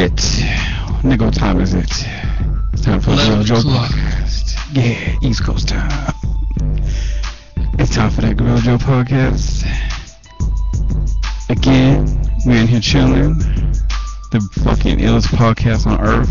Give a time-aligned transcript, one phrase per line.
[0.00, 0.16] it?
[1.02, 1.90] Nigga, what time is it?
[2.72, 4.56] It's time for the Gorilla Joe podcast.
[4.72, 6.14] Yeah, East Coast time.
[7.78, 9.64] It's time for that Gorilla Joe podcast.
[11.50, 12.06] Again,
[12.46, 13.38] we're in here chilling.
[14.32, 16.28] The fucking illest podcast on earth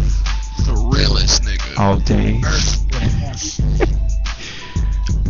[0.66, 1.78] The realest nigga.
[1.78, 2.42] all day.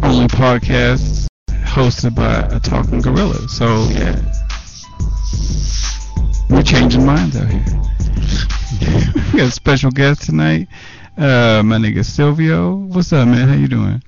[0.07, 1.27] Only podcast
[1.65, 3.49] hosted by a talking gorilla.
[3.49, 4.15] So yeah,
[6.49, 7.78] we're changing minds out here.
[9.33, 10.69] we got a special guest tonight.
[11.17, 12.75] Uh, my nigga Silvio.
[12.75, 13.49] What's up, man?
[13.49, 14.01] How you doing?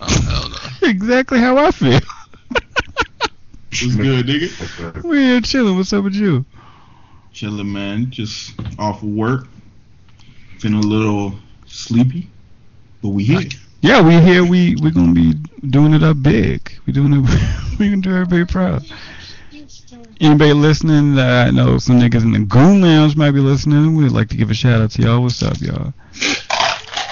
[0.00, 2.00] Oh exactly how I feel.
[2.50, 5.02] What's good, nigga?
[5.04, 5.76] we're here chilling.
[5.76, 6.44] What's up with you?
[7.32, 8.10] Chilling, man.
[8.10, 9.46] Just off of work.
[10.58, 11.34] Feeling a little
[11.66, 12.28] sleepy,
[13.00, 13.48] but we here.
[13.80, 14.44] Yeah, we here.
[14.44, 15.32] We we gonna be
[15.70, 16.78] doing it up big.
[16.84, 17.78] We doing it.
[17.78, 18.84] we gonna do everybody proud.
[20.24, 21.18] Anybody listening?
[21.18, 23.94] Uh, I know some niggas in the Goon Lounge might be listening.
[23.94, 25.20] We'd like to give a shout out to y'all.
[25.20, 25.92] What's up, y'all?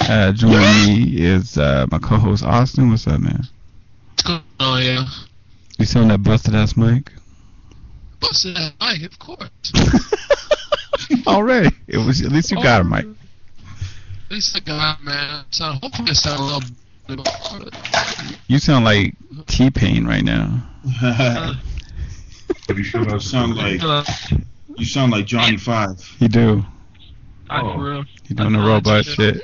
[0.09, 2.89] Uh, joining me is uh, my co-host Austin.
[2.89, 3.43] What's up, man?
[4.59, 5.05] Oh yeah.
[5.79, 7.13] You on that busted ass mic?
[8.19, 9.51] Busted that mic, of course.
[11.27, 11.69] Already.
[11.89, 13.05] It was at least you got a mic.
[13.05, 15.45] At least I got man.
[15.51, 17.27] So hopefully I sound a little.
[18.49, 19.15] You sound like
[19.49, 20.67] T-Pain right now.
[22.79, 23.83] you sound like
[24.77, 26.17] you sound like Johnny Five.
[26.19, 26.65] You do.
[27.51, 28.05] I real.
[28.29, 29.43] You doing the robot shit.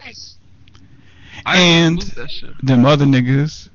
[1.44, 2.50] I And- shit.
[2.62, 3.68] Them other niggas,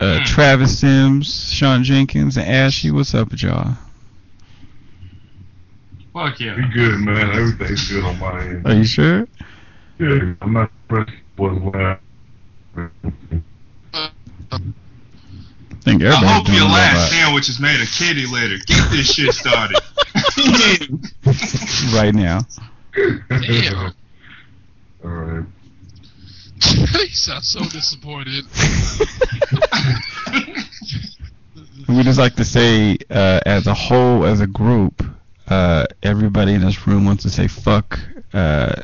[0.00, 2.90] uh, Travis Sims, Sean Jenkins, and Ashy.
[2.90, 3.76] What's up with y'all?
[6.12, 6.56] Fuck yeah.
[6.56, 7.30] We good, man.
[7.30, 8.66] Everything's good on my end.
[8.66, 9.28] Are you sure?
[9.98, 11.96] Yeah, I'm not pressed was when I
[15.80, 18.56] think I hope your last robot sandwich is made of kitty litter.
[18.66, 19.78] Get this shit started.
[21.94, 22.40] right now.
[23.28, 23.92] Damn.
[25.04, 25.46] All right.
[26.74, 28.44] you sound so disappointed.
[31.88, 35.04] We just like to say, uh, as a whole, as a group,
[35.48, 37.98] uh, everybody in this room wants to say fuck
[38.32, 38.76] uh,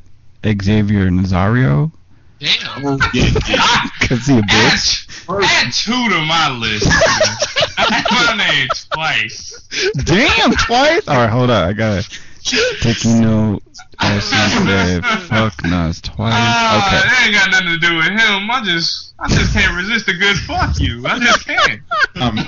[0.44, 1.92] Xavier Nazario
[2.38, 2.98] Damn.
[3.14, 3.82] Yeah, yeah.
[4.00, 5.28] because he a bitch.
[5.28, 6.86] add, add two to my list.
[7.90, 8.04] man.
[8.10, 9.66] my name twice.
[10.04, 11.08] Damn, twice.
[11.08, 11.68] All right, hold on.
[11.68, 12.20] I gotta take
[12.52, 13.62] you note.
[13.98, 16.32] Ashy said fuck Nas twice.
[16.34, 17.08] Ah, Okay.
[17.08, 18.50] that ain't got nothing to do with him.
[18.50, 21.06] I just, I just can't resist a good fuck you.
[21.06, 21.80] I just can't.
[22.16, 22.38] Um,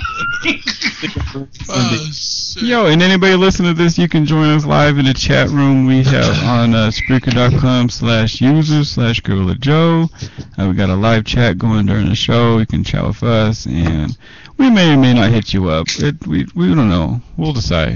[1.71, 2.63] Uh, shit.
[2.63, 5.85] Yo, and anybody listening to this, you can join us live in the chat room
[5.85, 10.09] we have on uh, Spreaker.com slash user slash Gorilla Joe.
[10.57, 12.57] Uh, we got a live chat going during the show.
[12.57, 14.17] You can chat with us, and
[14.57, 15.87] we may or may not hit you up.
[15.99, 17.21] It, we we don't know.
[17.37, 17.95] We'll decide.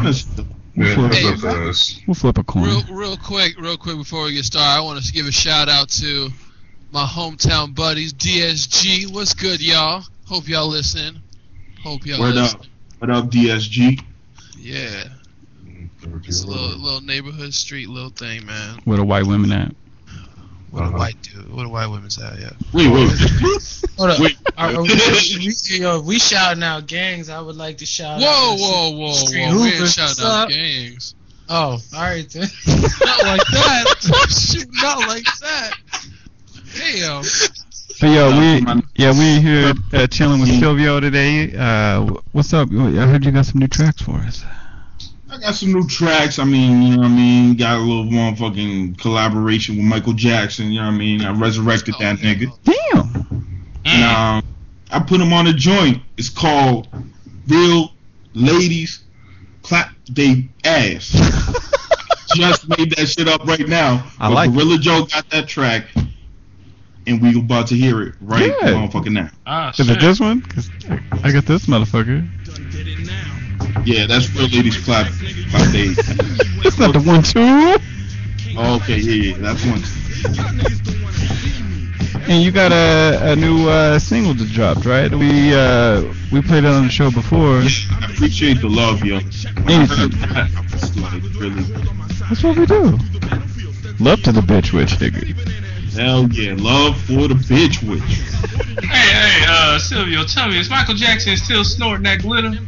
[0.75, 2.63] We'll Yeah, flip, that's up we'll flip a coin.
[2.63, 5.69] Real, real quick, real quick before we get started, I want to give a shout
[5.69, 6.29] out to
[6.91, 9.11] my hometown buddies, DSG.
[9.13, 10.03] What's good, y'all?
[10.25, 11.21] Hope y'all listen.
[11.83, 12.59] Hope y'all Word listen.
[12.59, 12.65] up.
[12.99, 14.01] What up, DSG?
[14.57, 15.03] Yeah,
[15.65, 15.89] mm,
[16.27, 18.79] it's a little, little neighborhood street little thing, man.
[18.85, 19.75] Where the white women at?
[20.73, 20.97] What a Uh-huh.
[20.97, 21.53] white dude.
[21.53, 22.49] What a white women's at, yeah.
[22.73, 23.09] Wait, wait.
[23.97, 24.19] Hold up.
[24.19, 24.37] Wait.
[24.57, 28.25] Are, are we, we, yo, we shouting out gangs, I would like to shout Whoa,
[28.27, 28.57] out.
[28.59, 29.61] whoa, whoa, Street whoa.
[29.61, 30.49] We ain't shouting out up?
[30.49, 31.13] gangs.
[31.47, 32.47] Oh, all right then.
[32.67, 33.85] Not like that.
[34.29, 35.71] Shoot, not like that.
[36.75, 37.23] Damn.
[38.01, 41.55] But yo, we yeah we here uh, chilling with Silvio today.
[41.55, 42.69] Uh, what's up?
[42.71, 42.73] I
[43.05, 44.43] heard you got some new tracks for us.
[45.33, 46.37] I got some new tracks.
[46.37, 47.55] I mean, you know what I mean?
[47.55, 50.71] Got a little motherfucking collaboration with Michael Jackson.
[50.71, 51.21] You know what I mean?
[51.21, 52.51] I resurrected that Oh, nigga.
[52.63, 53.67] Damn.
[53.85, 54.43] And um,
[54.91, 56.01] I put him on a joint.
[56.17, 56.87] It's called
[57.47, 57.91] Real
[58.35, 59.03] Ladies
[59.63, 61.09] Clap They Ass.
[62.35, 64.05] Just made that shit up right now.
[64.19, 64.53] I But like it.
[64.53, 65.85] Gorilla Joe got that track,
[67.05, 68.69] and we about to hear it right Yeah.
[68.69, 69.29] motherfucking now.
[69.45, 69.99] Ah, Is it shit.
[70.01, 70.41] this one?
[70.41, 70.69] 'Cause
[71.23, 72.27] I got this motherfucker.
[73.85, 75.93] Yeah, that's Real Ladies Clap Clap They.
[76.65, 77.39] It's not the one two.
[78.57, 79.81] Oh, okay, yeah, yeah, that's one.
[82.29, 85.11] And you got a, a new uh, single that dropped, right?
[85.11, 87.59] We uh, we played it on the show before.
[87.59, 89.19] I appreciate the love, yo.
[89.19, 90.49] When I heard that,
[90.95, 91.63] like, really,
[92.29, 92.97] That's what we do.
[93.99, 95.42] Love to the bitch witch, nigga.
[95.95, 98.01] Hell yeah, love for the bitch witch.
[98.83, 102.51] Hey, hey, uh, Silvio, tell me, is Michael Jackson still snorting that glitter?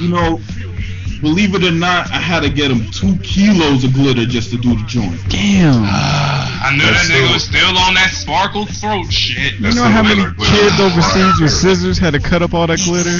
[0.00, 0.40] You know,
[1.22, 4.58] believe it or not, I had to get him two kilos of glitter just to
[4.58, 5.18] do the joint.
[5.30, 5.82] Damn.
[5.86, 9.54] I knew That's that nigga so- was still on that sparkle throat shit.
[9.54, 10.52] You That's know how many glitter, glitter.
[10.52, 13.16] kids overseas with scissors had to cut up all that glitter?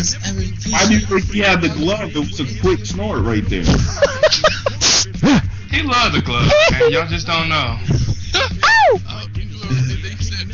[0.70, 2.10] Why do you think he had the glove?
[2.14, 3.64] It was a quick snort right there.
[5.76, 6.90] He loved the club, man.
[6.90, 7.76] Y'all just don't know.
[7.84, 10.48] You know what they said?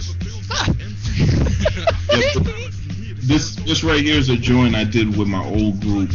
[3.22, 6.10] This this right here is a joint I did with my old group,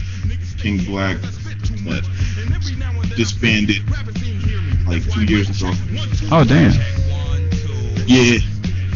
[0.58, 2.04] King Black, that
[3.16, 3.82] disbanded
[4.86, 5.72] like two years ago.
[6.30, 6.74] Oh damn.
[8.08, 8.40] Yeah,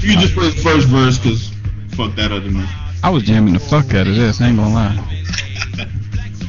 [0.01, 1.53] you just play the first verse because
[1.95, 2.67] fuck that other man.
[3.01, 4.41] I was jamming the fuck out of this.
[4.41, 5.23] I ain't gonna lie.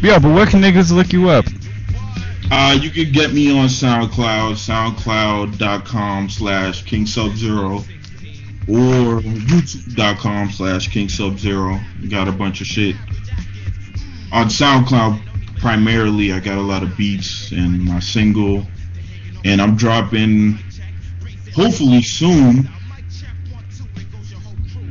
[0.02, 1.44] Yeah, but where can niggas look you up?
[2.54, 7.76] Uh, you can get me on SoundCloud, soundcloud.com slash King Sub Zero,
[8.68, 11.80] or youtube.com slash King Sub Zero.
[12.10, 12.94] Got a bunch of shit.
[14.32, 18.66] On SoundCloud, primarily, I got a lot of beats and my single,
[19.46, 20.58] and I'm dropping,
[21.54, 22.68] hopefully soon,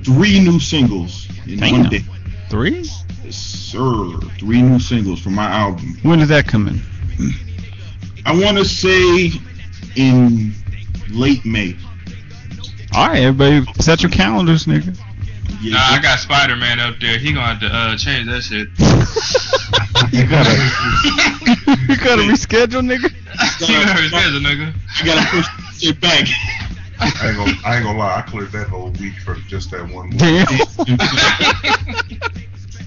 [0.03, 1.81] three new singles in Damn.
[1.81, 2.03] one day.
[2.49, 2.89] Three?
[3.23, 4.17] Yes, sir.
[4.39, 5.99] Three new singles from my album.
[6.01, 6.81] When does that come in?
[8.25, 9.31] I want to say
[9.95, 10.53] in
[11.09, 11.75] late May.
[12.93, 14.97] All right, everybody, set your calendars, nigga.
[15.61, 17.17] Yeah, Nah, I got Spider Man up there.
[17.17, 18.67] He gonna have to uh, change that shit.
[20.11, 20.49] You gotta,
[21.87, 23.11] you gotta reschedule, nigga.
[23.59, 24.73] you know his schedule, nigga.
[24.99, 26.27] I gotta push this shit back.
[26.99, 28.17] I ain't gonna, I ain't gonna lie.
[28.17, 30.09] I cleared that whole week for just that one.
[30.09, 30.17] movie.
[30.17, 30.47] Damn.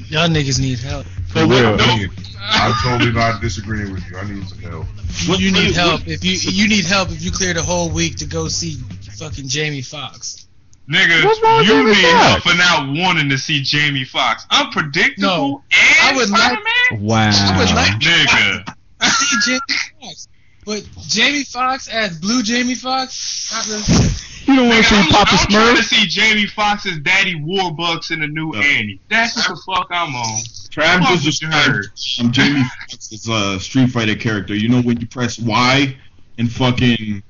[0.09, 1.07] Y'all niggas need help.
[1.29, 1.77] For real.
[1.81, 2.11] I mean,
[2.41, 4.17] I'm totally not disagreeing with you.
[4.19, 4.87] I need some help.
[5.27, 7.89] What- You need what- help if you you need help if you cleared a whole
[7.91, 8.79] week to go see
[9.19, 10.47] fucking Jamie Foxx.
[10.91, 14.47] Nigga, What's wrong with you Jamie need help for not wanting to see Jamie Foxx.
[14.51, 17.01] Unpredictable No, and I would like- Spider-Man?
[17.07, 17.31] Wow.
[17.33, 18.65] I would like Nigga.
[19.01, 19.61] to see Jamie
[20.03, 20.29] Foxx,
[20.67, 24.09] but Jamie Foxx as Blue Jamie Foxx, not really.
[24.47, 25.45] You don't want to see Papa Smurf.
[25.45, 28.63] I'm trying to see Jamie Foxx's Daddy Warbucks in the new Yeah.
[28.63, 29.01] Annie.
[29.09, 30.41] That's what the fuck I'm on.
[30.71, 31.87] Trav Fuck just what you heard.
[31.95, 34.55] described um, Jamie Foxx's uh, Street Fighter character.
[34.55, 35.97] You know when you press Y
[36.39, 37.23] and fucking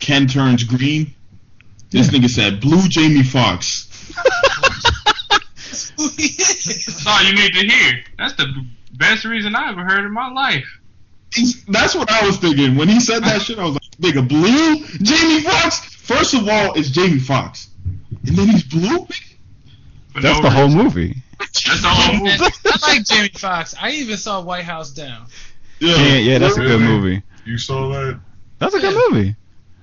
[0.00, 1.14] Ken turns green?
[1.90, 3.84] This nigga said blue Jamie Foxx.
[5.66, 8.04] That's all you need to hear.
[8.18, 8.46] That's the
[8.94, 10.66] best reason I ever heard in my life.
[11.68, 12.76] That's what I was thinking.
[12.76, 15.78] When he said that shit, I was like, nigga, blue Jamie Foxx?
[15.96, 17.68] First of all, it's Jamie Foxx.
[18.26, 19.06] And then he's blue?
[20.12, 21.16] For That's no the whole movie.
[21.38, 22.44] That's the whole movie.
[22.66, 23.74] I like Jamie Foxx.
[23.80, 25.26] I even saw White House Down.
[25.80, 27.22] Yeah, yeah, that's a good movie.
[27.44, 28.20] You saw that?
[28.58, 29.36] That's a good movie.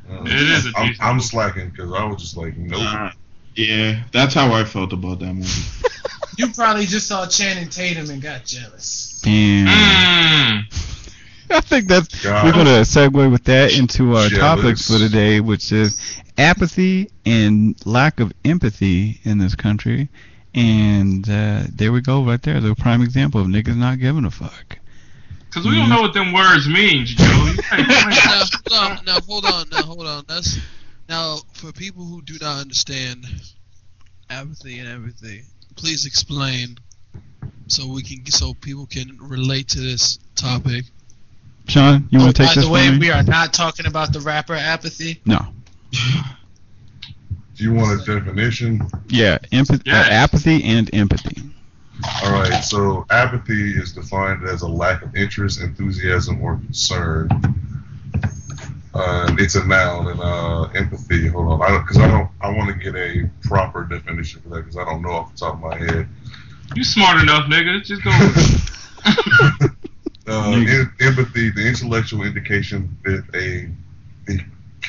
[0.09, 2.81] Uh, It is a I'm, decent I'm slacking because I was just like, nope.
[2.81, 3.11] Uh,
[3.55, 5.49] yeah, that's how I felt about that movie.
[6.35, 9.21] You probably just saw Channing Tatum and got jealous.
[9.23, 9.67] Damn.
[9.67, 11.02] Mm.
[11.49, 12.45] I think that's God.
[12.45, 14.39] we're gonna segue with that into our Jealous.
[14.39, 20.09] topics for today, which is apathy and lack of empathy in this country.
[20.55, 24.31] And uh, there we go, right there, the prime example of niggas not giving a
[24.31, 24.77] fuck.
[25.51, 27.23] Cause we don't know what them words mean, Joe.
[27.23, 30.23] You can't explain now, now, now, hold on, now, hold on.
[30.27, 30.57] That's
[31.07, 33.25] now for people who do not understand
[34.31, 35.43] apathy and everything.
[35.75, 36.77] Please explain,
[37.67, 40.85] so we can, so people can relate to this topic.
[41.67, 43.07] Sean, you want to take By this the way, from me?
[43.07, 45.21] we are not talking about the rapper Apathy.
[45.25, 45.39] No.
[45.91, 48.81] Do you want a definition?
[49.07, 50.07] Yeah, empathy, Yes.
[50.07, 51.41] uh, apathy and empathy.
[52.23, 52.63] All right.
[52.63, 57.29] So apathy is defined as a lack of interest, enthusiasm, or concern.
[58.93, 61.27] Uh, it's a noun, and uh, empathy.
[61.27, 62.29] Hold on, I because I don't.
[62.41, 65.37] I want to get a proper definition for that because I don't know off the
[65.39, 66.07] top of my head.
[66.75, 67.83] You smart enough, nigga.
[67.83, 68.11] Just go.
[70.25, 70.37] with it.
[70.37, 70.79] Uh, Nigga.
[70.79, 73.69] em- empathy, the intellectual indication that a
[74.25, 74.39] the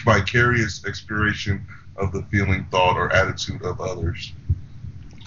[0.04, 4.32] vicarious expiration of the feeling, thought, or attitude of others.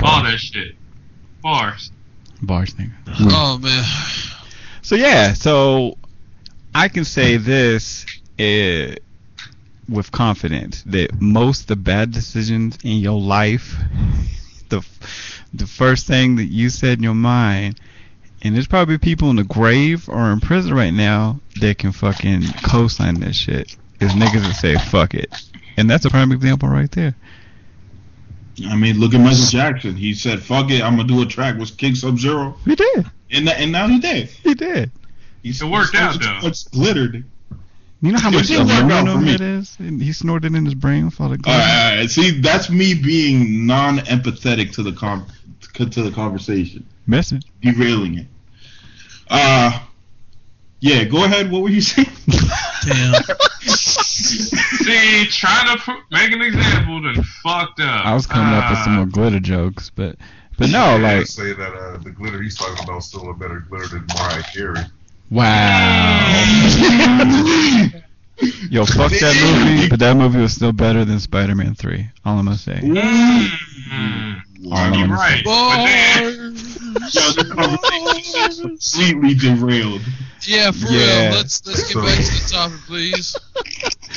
[0.02, 0.76] All that shit.
[1.42, 1.92] Bars.
[2.42, 2.92] Bars, nigga.
[3.32, 3.84] Oh man,
[4.82, 5.98] So yeah, so
[6.76, 8.06] I can say this
[8.40, 8.96] uh,
[9.90, 13.76] with confidence that most of the bad decisions in your life,
[14.70, 14.86] the
[15.54, 17.80] the first thing that you said in your mind,
[18.48, 22.44] and there's probably people in the grave or in prison right now that can fucking
[22.64, 23.76] co-sign this shit.
[24.00, 25.34] Is niggas that say fuck it,
[25.76, 27.16] and that's a prime example right there.
[28.70, 29.96] I mean, look at Michael Jackson.
[29.96, 32.56] He said, "Fuck it, I'm gonna do a track with King Sub Zero.
[32.66, 33.06] He did.
[33.32, 34.30] and tha- and now he did.
[34.30, 34.92] He did.
[35.44, 36.40] He It worked he out, though.
[36.40, 37.24] too much glittered.
[38.02, 39.76] You know how much did work out for aluminum it is?
[39.80, 41.58] And he snorted in his brain with all the All glitter.
[41.60, 42.10] right, all right.
[42.12, 45.26] See, that's me being non-empathetic to the com-
[45.74, 47.46] to the conversation, Message.
[47.62, 48.28] derailing it.
[49.30, 49.80] Uh,
[50.80, 51.50] Yeah, go ahead.
[51.52, 52.08] What were you saying?
[52.86, 53.22] Damn.
[53.62, 58.06] See, trying to pr- make an example, then fucked up.
[58.06, 58.98] I was coming up with some Ah.
[58.98, 60.16] more glitter jokes, but
[60.58, 63.30] but no, I gotta like say that uh, the glitter he's talking about is still
[63.30, 64.80] a better glitter than Mariah Carey.
[65.30, 66.44] wow.
[68.70, 72.10] Yo, fuck that movie, but that movie was still better than Spider-Man 3.
[72.26, 72.80] All I'm gonna say.
[72.84, 74.42] Mm.
[74.72, 75.42] All You're I'm right.
[75.44, 76.56] But then,
[77.14, 80.02] Yo, this conversation is completely derailed.
[80.42, 81.30] Yeah, for Yeah.
[81.30, 81.36] real.
[81.38, 83.36] Let's let's get back to the topic, please.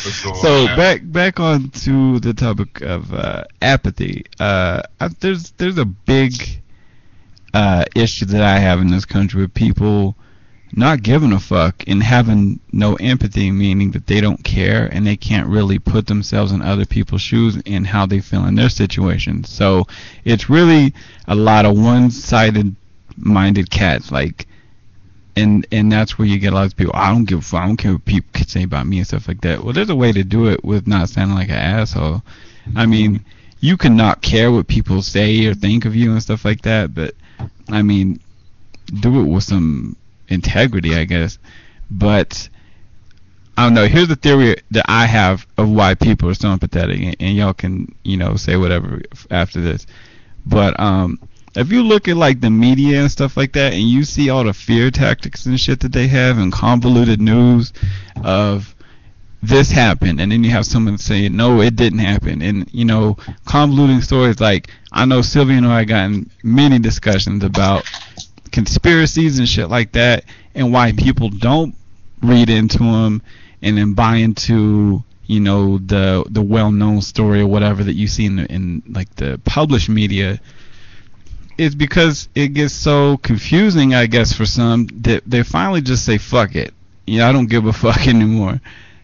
[0.05, 4.25] Let's So back back on to the topic of uh, apathy.
[4.39, 6.33] Uh, I, there's there's a big
[7.55, 10.17] uh, issue that I have in this country with people
[10.73, 15.17] not giving a fuck and having no empathy, meaning that they don't care and they
[15.17, 19.45] can't really put themselves in other people's shoes and how they feel in their situation.
[19.45, 19.87] So
[20.25, 20.95] it's really
[21.27, 22.77] a lot of one-sided
[23.17, 24.47] minded cats like
[25.37, 26.95] and and that's where you get a lot of people.
[26.95, 27.61] I don't give a fuck.
[27.61, 29.63] I don't care what people say about me and stuff like that.
[29.63, 32.23] Well, there's a way to do it with not sounding like an asshole.
[32.77, 33.25] I mean,
[33.61, 36.95] you can not care what people say or think of you and stuff like that,
[36.95, 37.15] but
[37.71, 38.21] I mean,
[39.01, 39.97] do it with some
[40.31, 41.39] integrity, I guess.
[41.91, 42.49] But
[43.57, 43.87] I don't know.
[43.87, 47.53] Here's the theory that I have of why people are so empathetic, and, and y'all
[47.53, 49.87] can you know say whatever after this.
[50.47, 51.19] But um,
[51.55, 54.45] if you look at like the media and stuff like that, and you see all
[54.45, 57.73] the fear tactics and shit that they have, and convoluted news
[58.25, 58.75] of
[59.43, 63.15] this happened, and then you have someone saying no, it didn't happen, and you know
[63.45, 67.85] convoluting stories like I know Silvio and I got in many discussions about
[68.51, 71.75] conspiracies and shit like that, and why people don't
[72.23, 73.23] read into them
[73.63, 78.27] and then buy into you know the the well-known story or whatever that you see
[78.27, 80.41] in the, in like the published media
[81.57, 86.19] is because it gets so confusing I guess for some that they finally just say
[86.19, 86.75] fuck it.
[87.07, 88.61] You know I don't give a fuck anymore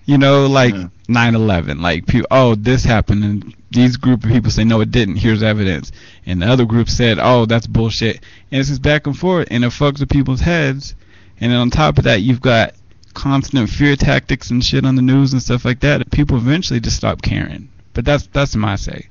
[0.07, 1.13] you know like mm-hmm.
[1.13, 1.31] Yeah.
[1.31, 5.17] 9/11 like people oh this happened and these group of people say no it didn't
[5.17, 5.93] here's evidence
[6.25, 8.17] and the other group said oh that's bullshit
[8.51, 10.97] and it's just back and forth and it fucks with people's heads
[11.41, 12.73] and then on top of that you've got
[13.17, 16.97] constant fear tactics and shit on the news and stuff like that, people eventually just
[16.97, 17.69] stop caring.
[17.95, 19.09] But that's that's my say.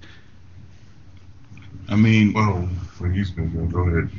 [1.89, 4.09] I mean, Well, when he's been going, go ahead.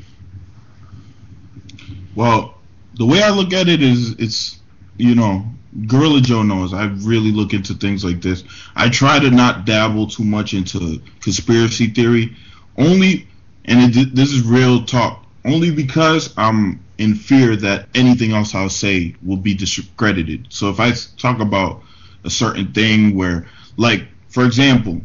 [2.14, 2.58] Well,
[2.94, 4.58] the way I look at it is, it's
[4.96, 5.46] you know,
[5.86, 6.72] Gorilla Joe knows.
[6.72, 8.44] I really look into things like this.
[8.74, 12.34] I try to not dabble too much into conspiracy theory,
[12.78, 13.28] only,
[13.66, 18.70] and it, this is real talk, only because I'm in fear that anything else I'll
[18.70, 20.46] say will be discredited.
[20.48, 21.82] So if I talk about
[22.24, 25.00] a certain thing where, like, for example,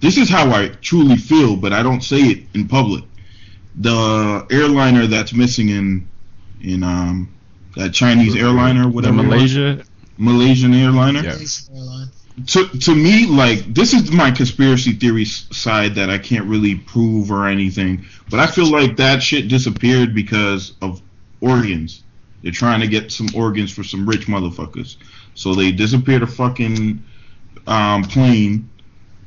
[0.00, 3.04] this is how I truly feel, but I don't say it in public.
[3.76, 6.08] The airliner that's missing in
[6.60, 7.28] in um
[7.76, 9.84] that Chinese airliner, The whatever, was, Malaysia,
[10.18, 11.22] Malaysian airliner.
[11.22, 11.36] Yeah.
[12.46, 17.32] To to me, like this is my conspiracy theory side that I can't really prove
[17.32, 21.02] or anything, but I feel like that shit disappeared because of
[21.40, 22.04] organs.
[22.42, 24.96] They're trying to get some organs for some rich motherfuckers,
[25.34, 27.02] so they disappeared a fucking
[27.66, 28.70] um, plane.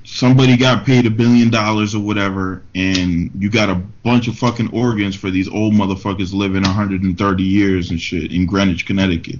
[0.05, 4.73] Somebody got paid a billion dollars or whatever, and you got a bunch of fucking
[4.73, 9.39] organs for these old motherfuckers living 130 years and shit in Greenwich, Connecticut.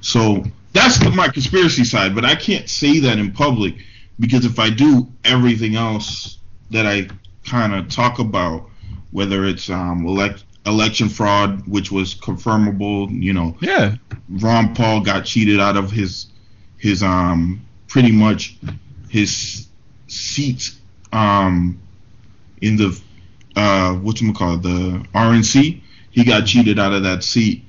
[0.00, 3.76] So that's the- my conspiracy side, but I can't say that in public
[4.18, 6.38] because if I do, everything else
[6.70, 7.08] that I
[7.44, 8.68] kind of talk about,
[9.10, 13.96] whether it's um, elect- election fraud, which was confirmable, you know, yeah,
[14.28, 16.26] Ron Paul got cheated out of his
[16.78, 18.56] his um pretty much
[19.08, 19.66] his
[20.08, 20.74] seat
[21.12, 21.78] um
[22.60, 22.98] in the
[23.56, 25.80] uh what you call it the RNC.
[26.10, 27.64] He got cheated out of that seat,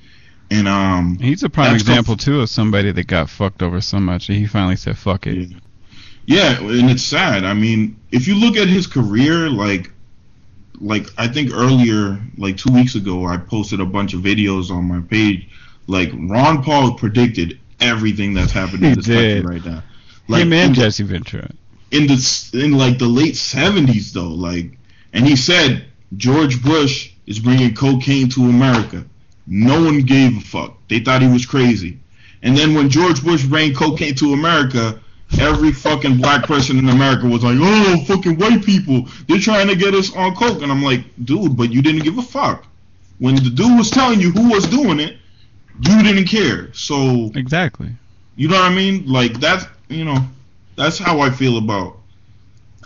[0.54, 4.26] and um he's a prime example too of somebody that got fucked over so much
[4.26, 5.34] that he finally said fuck it.
[5.36, 5.58] Yeah.
[6.26, 7.44] Yeah, and it's sad.
[7.44, 9.92] I mean, if you look at his career, like,
[10.80, 14.84] like I think earlier, like two weeks ago, I posted a bunch of videos on
[14.84, 15.46] my page.
[15.86, 19.82] Like Ron Paul predicted everything that's happening in this country right now.
[20.26, 21.50] Like Him and Jesse Ventura.
[21.90, 24.78] in the in like the late seventies though, like,
[25.12, 25.84] and he said
[26.16, 29.04] George Bush is bringing cocaine to America.
[29.46, 30.76] No one gave a fuck.
[30.88, 31.98] They thought he was crazy.
[32.42, 35.00] And then when George Bush brought cocaine to America,
[35.38, 39.76] every fucking black person in America was like, "Oh, fucking white people, they're trying to
[39.76, 42.66] get us on coke." And I'm like, "Dude, but you didn't give a fuck.
[43.18, 45.16] When the dude was telling you who was doing it,
[45.80, 46.72] you didn't care.
[46.72, 47.90] So Exactly.
[48.36, 49.06] you know what I mean?
[49.06, 50.18] Like that's you know,
[50.76, 51.96] that's how I feel about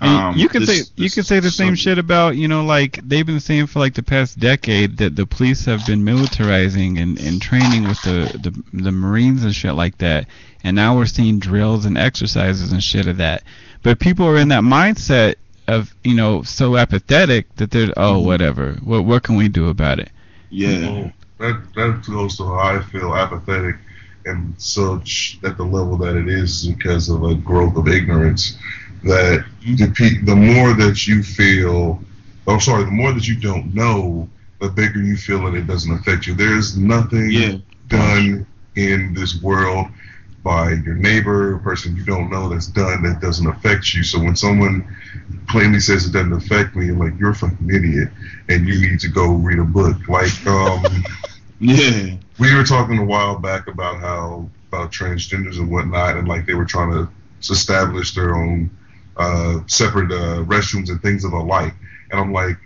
[0.00, 1.82] Um, you can this- say you can say the same subject.
[1.82, 5.26] shit about you know like they've been saying for like the past decade that the
[5.26, 9.98] police have been militarizing and, and training with the, the the Marines and shit like
[9.98, 10.26] that,
[10.62, 13.42] and now we're seeing drills and exercises and shit of that.
[13.82, 15.34] But people are in that mindset
[15.66, 18.24] of you know so apathetic that they're oh Mhm.
[18.24, 20.10] whatever what what can we do about it?
[20.50, 20.90] Yeah.
[20.90, 23.76] Well, that that goes to how I feel apathetic
[24.24, 28.56] and such at the level that it is because of a growth of ignorance.
[29.04, 32.02] That the pe- the more that you feel,
[32.46, 34.28] oh sorry, the more that you don't know,
[34.60, 36.34] the bigger you feel that it doesn't affect you.
[36.34, 37.56] There is nothing Yeah.
[37.88, 39.86] done in this world
[40.42, 44.02] by your neighbor, a person you don't know that's done that doesn't affect you.
[44.02, 44.84] So when someone
[45.48, 48.08] plainly says it doesn't affect me, I'm like, you're a fucking idiot
[48.48, 50.08] and you need to go read a book.
[50.08, 51.04] Like, um,
[51.60, 52.16] Yeah.
[52.38, 56.54] we were talking a while back about how about transgenders and whatnot, and like they
[56.54, 57.08] were trying to
[57.50, 58.70] establish their own
[59.18, 61.74] uh, separate uh, restrooms and things of the like.
[62.10, 62.56] And I'm like,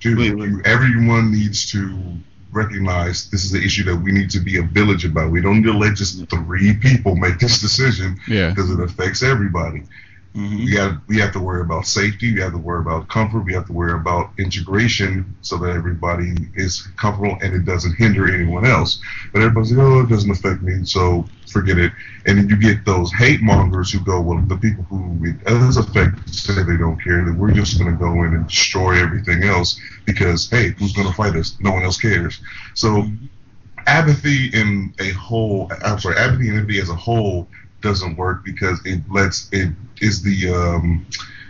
[0.00, 0.48] dude, Wait, wait.
[0.50, 2.16] you- everyone needs to
[2.52, 5.30] recognize this is an issue that we need to be a village about.
[5.30, 8.50] We don't need to let just three people make this decision Yeah.
[8.50, 9.82] because it affects everybody.
[10.34, 10.64] Mhm.
[10.64, 12.32] We got we have to worry about safety.
[12.32, 13.40] We have to worry about comfort.
[13.40, 18.32] We have to worry about integration so that everybody is comfortable and it doesn't hinder
[18.32, 18.98] anyone else.
[19.32, 21.92] But everybody's like, oh, it doesn't affect me, so forget it.
[22.24, 25.76] And then you get those hate mongers who go, well, the people who it does
[25.76, 27.22] affect say they don't care.
[27.26, 31.08] That we're just going to go in and destroy everything else because hey, who's going
[31.08, 31.58] to fight us?
[31.60, 32.40] No one else cares.
[32.74, 33.06] So
[33.86, 37.48] apathy in a whole, I'm sorry, apathy and envy as a whole
[37.82, 39.70] doesn't work because it lets it
[40.00, 41.06] is the um,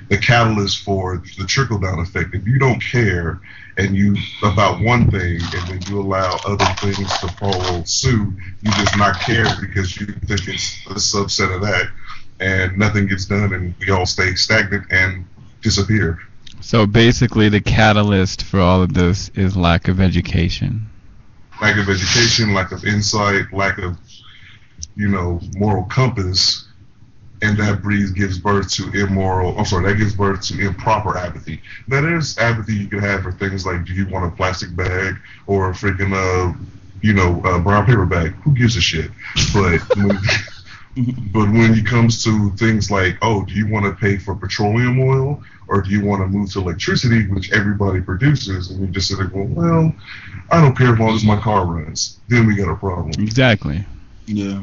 [0.09, 2.35] the catalyst for the trickle down effect.
[2.35, 3.41] If you don't care
[3.79, 8.71] and you about one thing and then you allow other things to follow suit, you
[8.73, 11.89] just not care because you think it's a subset of that,
[12.41, 15.25] and nothing gets done, and we all stay stagnant and
[15.63, 16.19] disappear.
[16.61, 20.89] So basically, the catalyst for all of this is lack of education.
[21.61, 23.97] lack of education, lack of insight, lack of,
[24.97, 26.69] you know, moral compass,
[27.43, 29.59] and that breeds gives birth to immoral.
[29.59, 31.61] I'm sorry, that gives birth to improper apathy.
[31.89, 35.17] Now, there's apathy you can have for things like, do you want a plastic bag
[35.47, 36.57] or a freaking, uh,
[37.01, 38.33] you know, a brown paper bag?
[38.45, 39.11] Who gives a shit?
[39.53, 40.19] But when,
[41.33, 45.01] but when it comes to things like, oh, do you want to pay for petroleum
[45.01, 49.09] oil or do you want to move to electricity, which everybody produces, and you just
[49.09, 49.93] sit there going, well,
[50.51, 52.21] I don't care as long as my car runs.
[52.29, 53.13] Then we got a problem.
[53.19, 53.85] Exactly.
[54.27, 54.63] Yeah.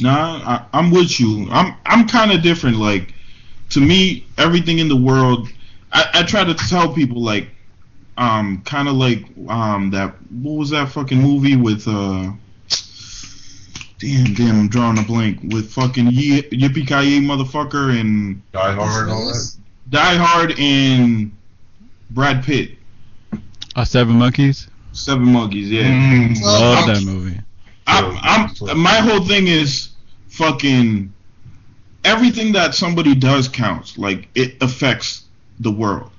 [0.00, 1.48] Nah, I, I'm with you.
[1.50, 2.76] I'm I'm kind of different.
[2.76, 3.14] Like,
[3.70, 5.48] to me, everything in the world,
[5.92, 7.48] I, I try to tell people like,
[8.16, 10.14] um, kind of like um that.
[10.30, 12.32] What was that fucking movie with uh?
[13.98, 19.02] Damn, damn, I'm drawing a blank with fucking Ye- Yippee Ki motherfucker and Die Hard
[19.08, 19.56] and all that.
[19.90, 21.36] Die Hard and
[22.08, 22.78] Brad Pitt.
[23.76, 24.68] Uh, Seven Monkeys.
[24.92, 25.82] Seven Monkeys, yeah.
[25.82, 26.40] Mm.
[26.42, 27.40] Love I'm- that movie.
[27.86, 29.89] I'm, I'm, my whole thing is
[30.40, 31.12] fucking
[32.04, 33.98] everything that somebody does counts.
[33.98, 35.24] Like it affects
[35.60, 36.10] the world.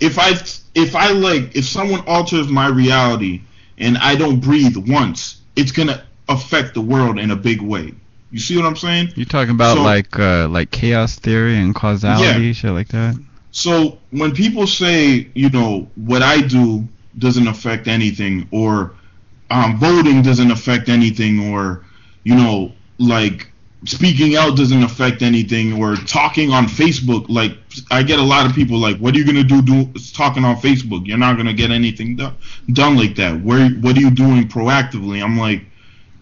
[0.00, 0.30] If I
[0.74, 3.42] if I like if someone alters my reality
[3.78, 7.94] and I don't breathe once, it's gonna affect the world in a big way.
[8.32, 9.12] You see what I'm saying?
[9.16, 13.16] You're talking about So- like uh, like chaos theory and causality, shit like that?
[13.52, 16.86] So when people say, you know, what I do
[17.18, 18.94] doesn't affect anything, or
[19.50, 21.84] um, voting doesn't affect anything, or
[22.22, 23.49] you know, like
[23.84, 27.56] speaking out doesn't affect anything, or talking on Facebook, like
[27.90, 30.56] I get a lot of people like, what are you gonna do, do talking on
[30.56, 31.06] Facebook?
[31.06, 32.36] You're not gonna get anything done,
[32.72, 33.40] done like that.
[33.40, 35.22] Where what are you doing proactively?
[35.22, 35.62] I'm like,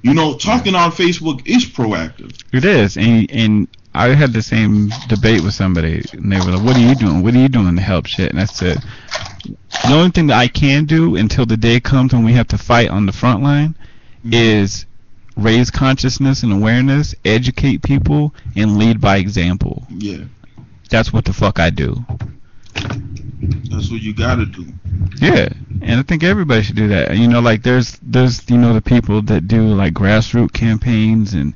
[0.03, 2.41] you know, talking on Facebook is proactive.
[2.53, 6.65] It is, and and I had the same debate with somebody, and they were like,
[6.65, 7.23] "What are you doing?
[7.23, 8.79] What are you doing to help shit?" And I said,
[9.45, 12.59] "The only thing that I can do until the day comes when we have to
[12.59, 13.75] fight on the front line
[14.25, 14.31] mm-hmm.
[14.33, 14.87] is
[15.39, 19.87] raise consciousness and awareness, educate people, and lead by example.
[19.89, 20.25] Yeah,
[20.91, 22.05] That's what the fuck I do."
[23.71, 24.67] that's what you gotta do.
[25.21, 25.49] Yeah,
[25.83, 27.17] and I think everybody should do that.
[27.17, 31.55] You know, like there's there's you know the people that do like grassroots campaigns and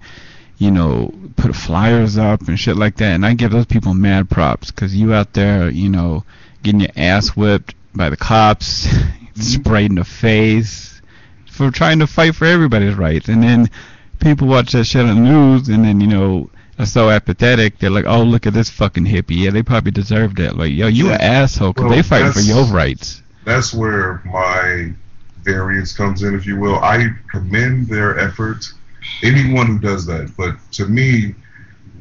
[0.58, 4.30] you know put flyers up and shit like that, and I give those people mad
[4.30, 6.24] props because you out there, you know,
[6.62, 9.40] getting your ass whipped by the cops, mm-hmm.
[9.40, 10.91] sprayed in the face
[11.52, 13.70] for trying to fight for everybody's rights, and then
[14.20, 16.50] people watch that shit on the news, and then you know.
[16.78, 17.78] Are so apathetic.
[17.78, 19.36] They're like, "Oh, look at this fucking hippie.
[19.36, 20.56] Yeah, they probably deserve that.
[20.56, 21.16] Like, yo, you Yeah.
[21.16, 24.92] an asshole because Well, they fighting for your rights." That's where my
[25.44, 26.76] variance comes in, if you will.
[26.82, 28.64] I commend their effort.
[29.22, 31.34] Anyone who does that, but to me,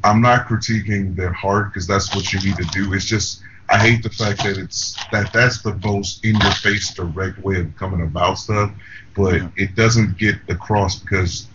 [0.05, 2.93] I'm not critiquing their heart because that's what you need to do.
[2.93, 6.93] It's just I hate the fact that it's that that's the most in your face
[6.93, 8.71] direct way of coming about stuff,
[9.15, 9.47] but Yeah.
[9.55, 11.47] it doesn't get across because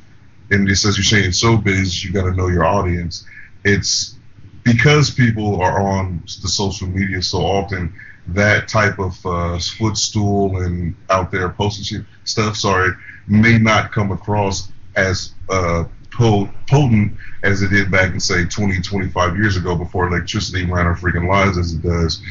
[0.51, 3.25] and just as you're saying showbiz, you got to know your audience.
[3.65, 4.15] It's
[4.63, 7.93] because people are on the social media so often
[8.29, 12.91] that type of uh, footstool and out there posting shit, stuff, sorry,
[13.29, 15.85] may not come across as uh,
[16.17, 20.97] potent as it did back in, say, 20, 25 years ago before electricity ran our
[20.97, 22.23] freaking lives as it does.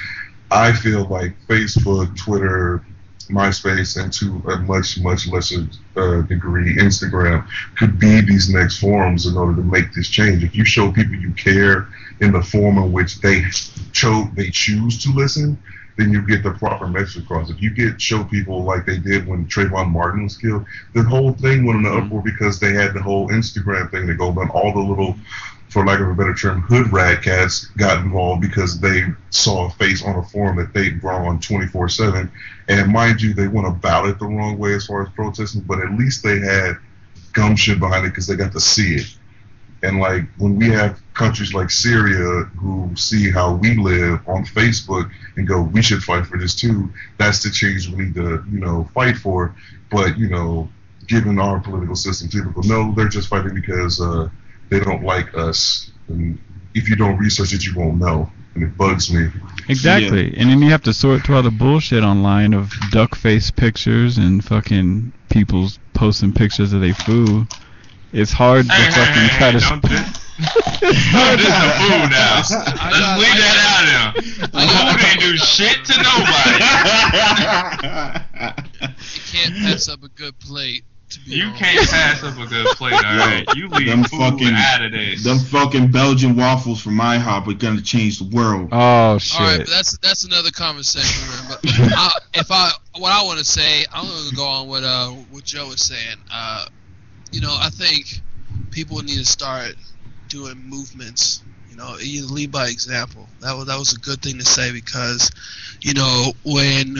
[0.51, 2.83] I feel like Facebook, Twitter,
[3.29, 9.25] MySpace, and to a much, much lesser uh, degree, Instagram could be these next forums
[9.25, 10.43] in order to make this change.
[10.43, 11.87] If you show people you care
[12.21, 13.43] in the form in which they
[13.91, 15.57] chose, they choose to listen,
[15.97, 17.49] then you get the proper message across.
[17.49, 21.33] If you get show people like they did when Trayvon Martin was killed, the whole
[21.33, 22.07] thing went in an mm-hmm.
[22.07, 24.49] uproar because they had the whole Instagram thing that goes on.
[24.49, 25.15] All the little,
[25.69, 29.69] for lack of a better term, hood rat cats got involved because they saw a
[29.71, 32.29] face on a forum that they draw on 24/7.
[32.67, 35.79] And mind you, they went about it the wrong way as far as protesting, but
[35.79, 36.77] at least they had
[37.33, 39.15] gumption behind it because they got to see it.
[39.85, 45.11] And like when we have countries like Syria who see how we live on Facebook
[45.35, 46.91] and go, we should fight for this too.
[47.17, 49.55] That's the change we need to, you know, fight for.
[49.91, 50.69] But you know,
[51.07, 54.29] given our political system, people go, no, they're just fighting because uh,
[54.69, 55.91] they don't like us.
[56.07, 56.39] And
[56.73, 58.31] if you don't research it, you won't know.
[58.55, 59.27] And it bugs me.
[59.67, 60.33] Exactly.
[60.37, 64.17] And then you have to sort through all the bullshit online of duck face pictures
[64.17, 67.47] and fucking people's posting pictures of their food.
[68.15, 69.59] It's hard to Hey, hey, fucking hey, try to.
[69.59, 70.21] hey, don't dis-
[71.11, 72.35] don't diss the food now.
[72.39, 74.23] Let's leave that out there.
[74.55, 76.59] Food ain't do shit to nobody.
[79.15, 80.83] You can't pass up a good plate.
[81.11, 81.61] To be You honest.
[81.61, 83.45] can't pass up a good plate, alright?
[83.55, 85.23] You leave Them food fucking- out of this.
[85.23, 88.69] Them fucking Belgian waffles from IHOP are gonna change the world.
[88.71, 89.59] Oh All right, shit.
[89.59, 91.27] but that's that's another conversation.
[91.29, 91.59] man, But
[91.95, 95.09] I, if I what I want to say, I'm going to go on what uh
[95.31, 96.17] what Joe was saying.
[96.31, 96.65] Uh,
[97.31, 98.05] you know, I think
[98.71, 99.75] people need to start
[100.29, 101.43] doing movements.
[101.67, 103.29] You know, you lead by example.
[103.41, 105.31] That was that was a good thing to say because,
[105.81, 106.95] you know, when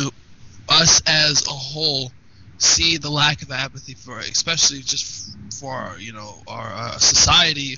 [0.70, 2.12] us as a whole
[2.58, 7.78] see the lack of apathy for, especially just for you know our uh, society,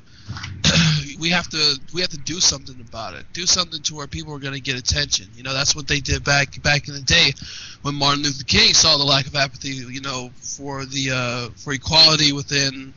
[1.20, 3.26] we have to we have to do something about it.
[3.34, 5.28] Do something to where people are going to get attention.
[5.34, 7.34] You know, that's what they did back back in the day
[7.82, 9.70] when Martin Luther King saw the lack of apathy.
[9.70, 12.94] You know, for the uh, for equality within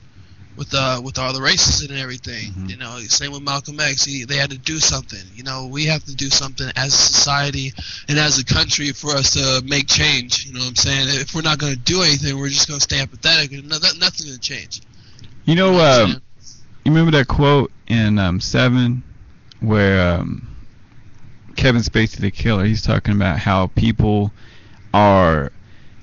[0.57, 2.53] with uh with all the races and everything.
[2.53, 2.71] Mhm.
[2.71, 4.05] You know, same with Malcolm X.
[4.05, 5.21] He, they had to do something.
[5.35, 7.73] You know, we have to do something as a society
[8.09, 10.47] and as a country for us to make change.
[10.47, 11.07] You know what I'm saying?
[11.09, 13.79] If we're not going to do anything, we're just going to stay apathetic, and no,
[13.79, 14.83] that, nothing's going to change.
[15.45, 16.23] You know, what I'm um,
[16.85, 19.03] you remember that quote in um, Seven,
[19.61, 20.49] where um,
[21.57, 24.33] Kevin Spacey, the killer, he's talking about how people
[24.93, 25.53] are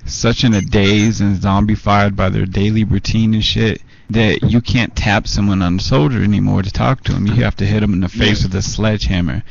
[0.06, 4.94] such in a daze and zombified by their daily routine and shit that you can't
[4.96, 7.26] tap someone on the shoulder anymore to talk to them.
[7.26, 8.46] You have to hit them in the face Yeah.
[8.48, 9.42] with a sledgehammer,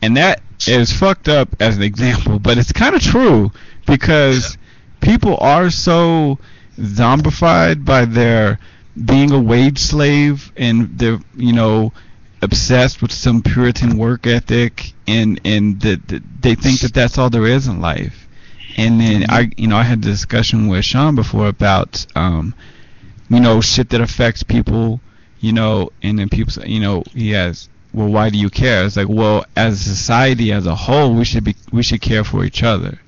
[0.00, 3.52] and that is fucked up as an example, but it's kind of true
[3.86, 4.56] because
[5.00, 6.38] people are so
[6.78, 8.58] zombified by their
[9.04, 11.92] being a wage slave and they're you know
[12.42, 17.30] obsessed with some puritan work ethic and and that that they think that that's all
[17.30, 18.26] there is in life
[18.76, 22.54] and then i you know i had a discussion with sean before about um
[23.32, 25.00] you know shit that affects people
[25.40, 28.84] you know and then people say you know he has well why do you care?
[28.84, 32.24] It's like well as a society as a whole we should be we should care
[32.24, 32.98] for each other.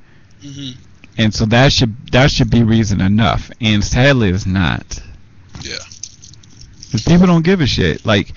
[0.43, 0.73] Hmm
[1.17, 3.51] and so that should that should be reason enough.
[3.61, 5.01] And sadly it's not.
[5.63, 5.79] Yeah.
[6.87, 8.05] because people don't give a shit.
[8.05, 8.33] Like,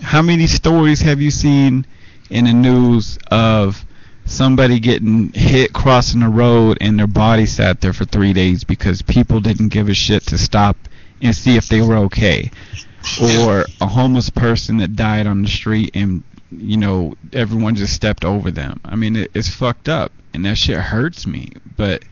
[0.00, 1.86] how many stories have you seen
[2.30, 3.84] in the news of
[4.24, 9.02] somebody getting hit crossing the road and their body sat there for three days because
[9.02, 10.76] people didn't give a shit to stop
[11.24, 12.50] and see if they were okay?
[13.20, 18.24] Or a homeless person that died on the street and, you know, everyone just stepped
[18.24, 18.80] over them.
[18.84, 21.52] I mean, it, it's fucked up and that shit hurts me.
[21.76, 22.04] But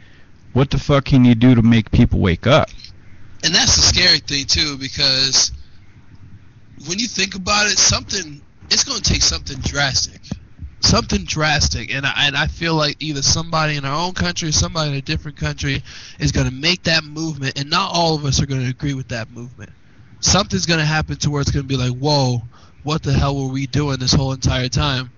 [0.53, 2.68] what the fuck can you do to make people wake up?
[3.44, 5.53] and that's the scary thing too because
[6.87, 10.20] when you think about it something it's going to take something drastic
[10.85, 14.53] something drastic and I, and I feel like either somebody in our own country or
[14.53, 15.83] somebody in a different country
[16.18, 18.95] is going to make that movement and not all of us are going to agree
[18.95, 19.71] with that movement
[20.21, 22.42] something's going to happen to where it's going to be like whoa
[22.83, 25.11] what the hell were we doing this whole entire time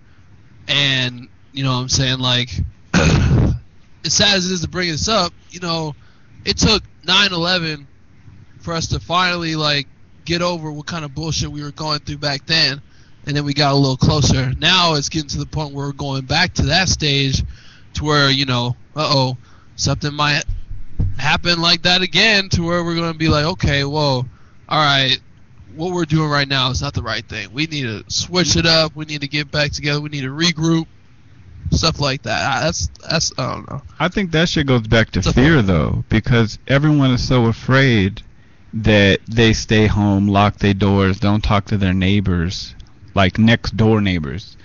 [0.69, 2.51] and you know what i'm saying like
[2.95, 5.95] as sad as it is to bring this up you know
[6.45, 7.87] it took 9-11
[8.61, 9.87] for us to finally like
[10.25, 12.81] get over what kind of bullshit we were going through back then.
[13.27, 14.53] And then we got a little closer.
[14.59, 17.43] Now it's getting to the point where we're going back to that stage,
[17.95, 19.39] to where you know, uh oh,
[19.77, 20.45] something might
[21.19, 24.25] happen like that again, to where we're gonna be like, okay, whoa,
[24.69, 25.19] all right,
[25.75, 27.53] what we're doing right now is not the right thing.
[27.53, 28.95] We need to switch it up.
[28.95, 30.01] We need to get back together.
[30.01, 30.87] We need to regroup.
[31.71, 32.61] Stuff like that.
[32.61, 33.83] That's that's I don't know.
[33.99, 38.23] I think that shit goes back to fear though, because everyone is so afraid
[38.75, 42.75] that they stay home, lock their doors, don't talk to their neighbors,
[43.15, 44.57] like next door neighbors.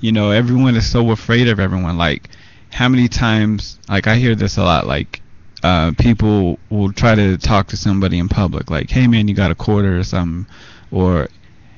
[0.00, 1.96] You know, everyone is so afraid of everyone.
[1.96, 2.28] Like,
[2.70, 3.78] how many times?
[3.88, 4.86] Like, I hear this a lot.
[4.86, 5.22] Like,
[5.62, 9.50] uh, people will try to talk to somebody in public, like, "Hey man, you got
[9.50, 10.46] a quarter or something,"
[10.90, 11.28] or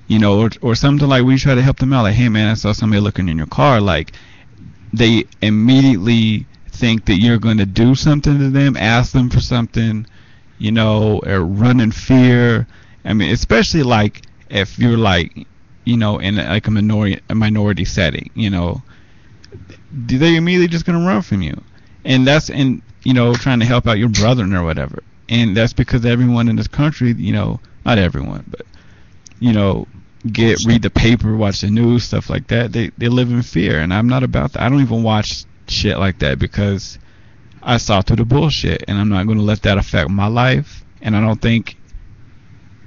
[0.09, 2.02] you know, or, or something like we try to help them out.
[2.02, 4.12] Like, "Hey man, I saw somebody looking in your car." Like,
[4.92, 10.07] they immediately think that you're going to do something to them, ask them for something,
[10.59, 12.66] you know, or run in fear.
[13.04, 15.46] I mean, especially like if you're like,
[15.88, 18.83] you know, in like a minority a minority setting, you know,
[19.90, 21.59] they immediately just gonna run from you,
[22.05, 25.72] and that's in you know trying to help out your brother or whatever, and that's
[25.72, 28.66] because everyone in this country, you know, not everyone, but
[29.40, 29.87] you know,
[30.31, 32.70] get read the paper, watch the news, stuff like that.
[32.70, 34.62] They they live in fear, and I'm not about that.
[34.62, 36.98] I don't even watch shit like that because
[37.62, 41.16] I saw through the bullshit, and I'm not to let that affect my life, and
[41.16, 41.79] I don't think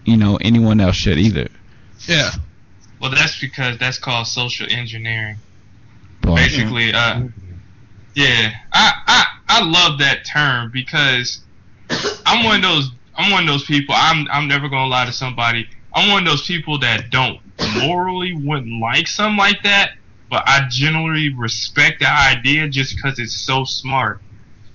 [0.05, 1.49] you know anyone else should either.
[2.07, 2.29] Yeah.
[3.01, 5.37] Well, that's because that's called social engineering.
[6.21, 7.23] Basically, uh,
[8.13, 11.41] yeah, I, I I love that term because
[12.25, 13.95] I'm one of those I'm one of those people.
[13.97, 15.67] I'm I'm never gonna lie to somebody.
[15.93, 17.39] I'm one of those people that don't
[17.79, 19.93] morally wouldn't like something like that,
[20.29, 24.21] but I generally respect the idea just because it's so smart.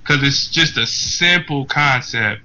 [0.03, 2.43] Because it's just a simple concept,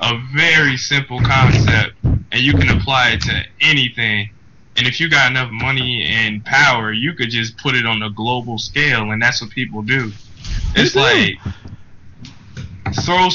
[0.00, 4.30] a very simple concept, and you can apply it to anything.
[4.76, 8.10] And if you got enough money and power, you could just put it on a
[8.10, 10.10] global scale, and that's what people do.
[10.74, 11.34] It's like
[13.04, 13.28] throw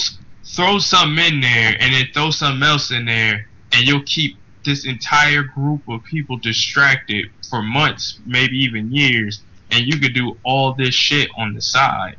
[0.46, 4.86] throw something in there, and then throw something else in there, and you'll keep this
[4.86, 10.74] entire group of people distracted for months, maybe even years, and you could do all
[10.74, 12.18] this shit on the side.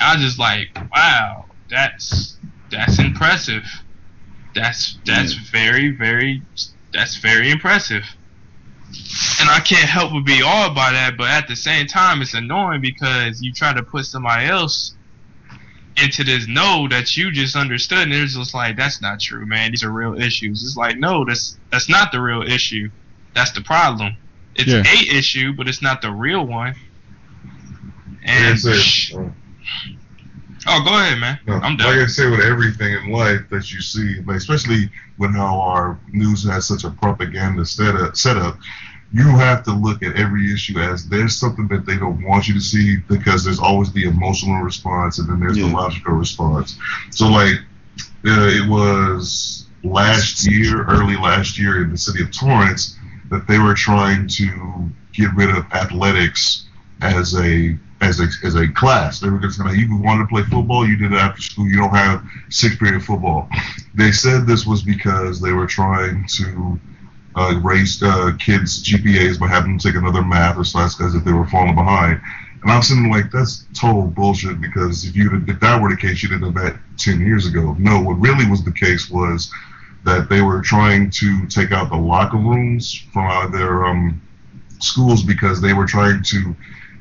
[0.00, 2.36] I just like, wow, that's
[2.70, 3.64] that's impressive.
[4.54, 5.50] That's that's mm.
[5.50, 6.42] very very
[6.92, 8.04] that's very impressive.
[9.40, 12.34] And I can't help but be awed by that, but at the same time, it's
[12.34, 14.96] annoying because you try to put somebody else
[16.02, 19.70] into this no that you just understood, and it's just like that's not true, man.
[19.70, 20.62] These are real issues.
[20.64, 22.88] It's like no, that's that's not the real issue.
[23.34, 24.16] That's the problem.
[24.56, 24.82] It's Yeah.
[24.86, 26.74] a issue, but it's not the real one.
[28.24, 29.30] Like And said, uh,
[30.66, 31.38] oh, go ahead, man.
[31.46, 31.96] No, I'm done.
[31.96, 36.00] Like I say, with everything in life that you see, like especially when how our
[36.12, 38.58] news has such a propaganda setup, setup,
[39.12, 42.54] you have to look at every issue as there's something that they don't want you
[42.54, 46.78] to see because there's always the emotional response and then there's the logical response.
[47.10, 47.56] So like,
[48.26, 52.98] uh, it was last year, early last year in the city of Torrance,
[53.30, 56.66] that they were trying to get rid of athletics
[57.00, 59.20] as a as a as a class.
[59.20, 61.66] They were just gonna you wanted to play football, you did it after school.
[61.66, 63.48] You don't have sixth period football.
[63.94, 66.80] They said this was because they were trying to
[67.36, 71.24] uh, raise uh, kids' GPAs by having them take another math or science class if
[71.24, 72.20] they were falling behind.
[72.62, 76.22] And I'm sitting like that's total bullshit because if you if that were the case,
[76.22, 77.76] you'd have that ten years ago.
[77.78, 79.52] No, what really was the case was
[80.04, 84.20] that they were trying to take out the locker rooms from their um,
[84.78, 86.54] schools because they were trying to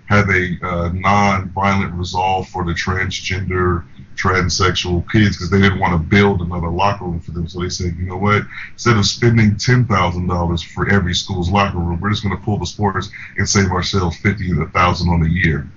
[0.06, 3.86] have a uh, non-violent resolve for the transgender,
[4.16, 7.48] transsexual kids because they didn't want to build another locker room for them.
[7.48, 8.44] So they said, you know what?
[8.74, 12.44] Instead of spending ten thousand dollars for every school's locker room, we're just going to
[12.44, 15.68] pull the sports and save ourselves fifty to thousand on a year.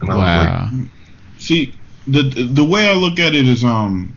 [0.00, 0.70] And I was like, wow.
[1.38, 1.74] See,
[2.06, 4.16] the the way I look at it is, um,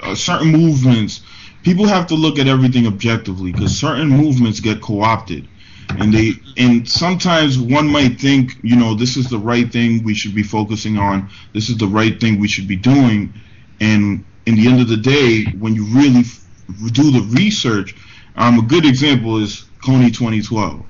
[0.00, 1.22] uh, certain movements,
[1.62, 5.46] people have to look at everything objectively because certain movements get co-opted,
[5.90, 10.14] and they and sometimes one might think, you know, this is the right thing we
[10.14, 13.32] should be focusing on, this is the right thing we should be doing,
[13.80, 16.44] and in the end of the day, when you really f-
[16.92, 17.94] do the research,
[18.36, 20.84] um, a good example is Kony 2012.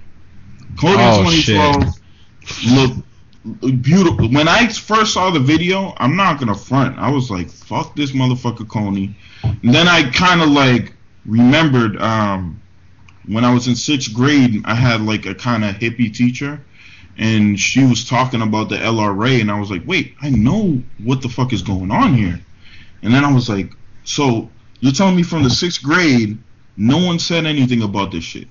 [0.76, 2.00] Kony Oh, 2012
[2.74, 4.28] looked beautiful.
[4.28, 6.98] When I first saw the video, I'm not gonna front.
[6.98, 12.60] I was like, "Fuck this motherfucker, Kony." And then I kind of like remembered um,
[13.26, 16.60] when I was in sixth grade, I had like a kind of hippie teacher,
[17.18, 21.22] and she was talking about the LRA, and I was like, "Wait, I know what
[21.22, 22.40] the fuck is going on here."
[23.02, 23.70] And then I was like,
[24.04, 26.38] "So you're telling me from the sixth grade,
[26.76, 28.48] no one said anything about this shit?"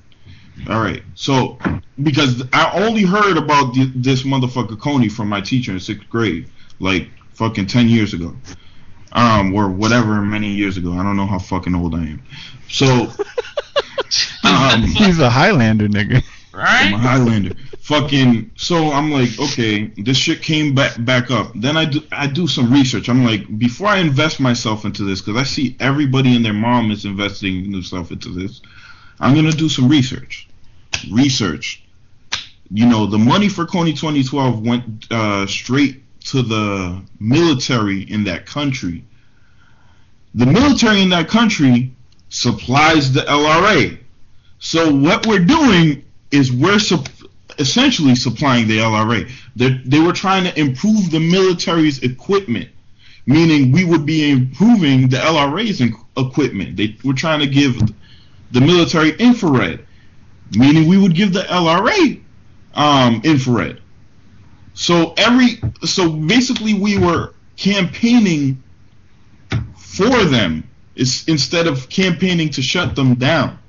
[0.70, 1.04] All right.
[1.16, 1.58] So
[2.02, 6.50] because I only heard about th- this motherfucker Kony from my teacher in sixth grade,
[6.80, 8.36] like fucking ten years ago,
[9.12, 10.94] um, or whatever many years ago.
[10.94, 12.24] I don't know how fucking old I am.
[12.70, 12.86] So,
[14.44, 16.24] um, He's a Highlander nigga.
[16.54, 16.94] I'm a Right?
[16.94, 17.56] Highlander.
[17.82, 18.52] Fucking.
[18.56, 21.52] So I'm like, okay, this shit came back back up.
[21.56, 23.10] Then I do I do some research.
[23.10, 26.92] I'm like, before I invest myself into this, because I see everybody and their mom
[26.92, 28.62] is investing themselves into this.
[29.20, 30.48] I'm gonna do some research.
[31.12, 31.84] Research.
[32.72, 38.46] You know, the money for Kony 2012 went uh, straight to the military in that
[38.46, 39.04] country.
[40.34, 41.94] The military in that country
[42.30, 44.00] supplies the LRA.
[44.66, 46.80] So what we're doing is we're
[47.60, 49.30] essentially supplying the LRA.
[49.56, 52.70] They they were trying to improve the military's equipment,
[53.28, 55.82] meaning we would be improving the LRA's
[56.18, 56.78] equipment.
[56.78, 57.80] They were trying to give
[58.54, 59.86] the military infrared,
[60.58, 62.20] meaning we would give the LRA
[62.74, 63.82] um, infrared.
[64.74, 68.64] So every so basically we were campaigning
[69.78, 73.60] for them is instead of campaigning to shut them down.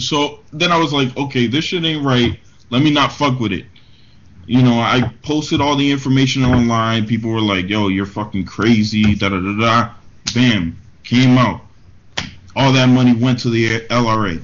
[0.00, 2.38] So then I was like, okay, this shit ain't right.
[2.70, 3.66] Let me not fuck with it.
[4.46, 7.06] You know, I posted all the information online.
[7.06, 9.14] People were like, yo, you're fucking crazy.
[9.14, 9.90] Da da da da.
[10.34, 10.76] Bam.
[11.04, 11.60] Came out.
[12.56, 14.42] All that money went to the LRA.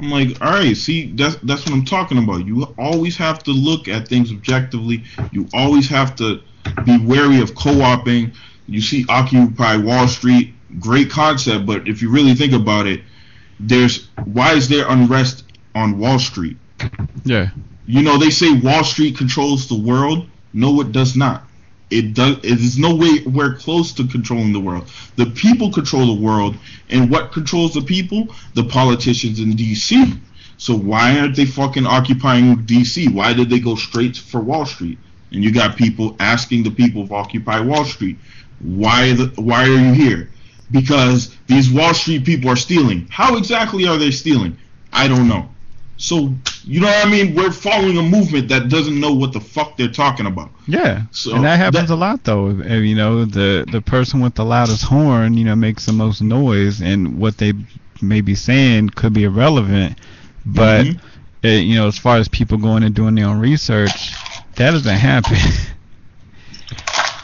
[0.00, 2.46] I'm like, all right, see, that's that's what I'm talking about.
[2.46, 5.04] You always have to look at things objectively.
[5.32, 6.40] You always have to
[6.84, 8.32] be wary of co-oping.
[8.66, 13.00] You see Occupy Wall Street, great concept, but if you really think about it,
[13.60, 15.44] there's why is there unrest
[15.74, 16.56] on Wall Street?
[17.24, 17.50] Yeah.
[17.86, 20.28] You know, they say Wall Street controls the world.
[20.52, 21.44] No, it does not.
[21.90, 22.36] It does.
[22.38, 24.90] It is no way we're close to controlling the world.
[25.16, 26.56] The people control the world,
[26.90, 28.28] and what controls the people?
[28.54, 30.20] The politicians in D.C.
[30.58, 33.08] So why aren't they fucking occupying D.C.?
[33.08, 34.98] Why did they go straight for Wall Street?
[35.32, 38.18] And you got people asking the people of Occupy Wall Street,
[38.60, 40.30] why the why are you here?
[40.70, 43.06] Because these Wall Street people are stealing.
[43.10, 44.56] How exactly are they stealing?
[44.92, 45.48] I don't know.
[45.96, 46.32] So
[46.64, 47.34] you know what I mean?
[47.34, 50.50] We're following a movement that doesn't know what the fuck they're talking about.
[50.66, 51.02] Yeah.
[51.10, 52.50] So and that happens that- a lot though.
[52.50, 56.80] You know, the the person with the loudest horn, you know, makes the most noise,
[56.80, 57.52] and what they
[58.00, 59.98] may be saying could be irrelevant.
[60.46, 60.98] But Mhm.
[61.44, 64.12] uh, you know, as far as people going and doing their own research,
[64.56, 65.36] that doesn't happen.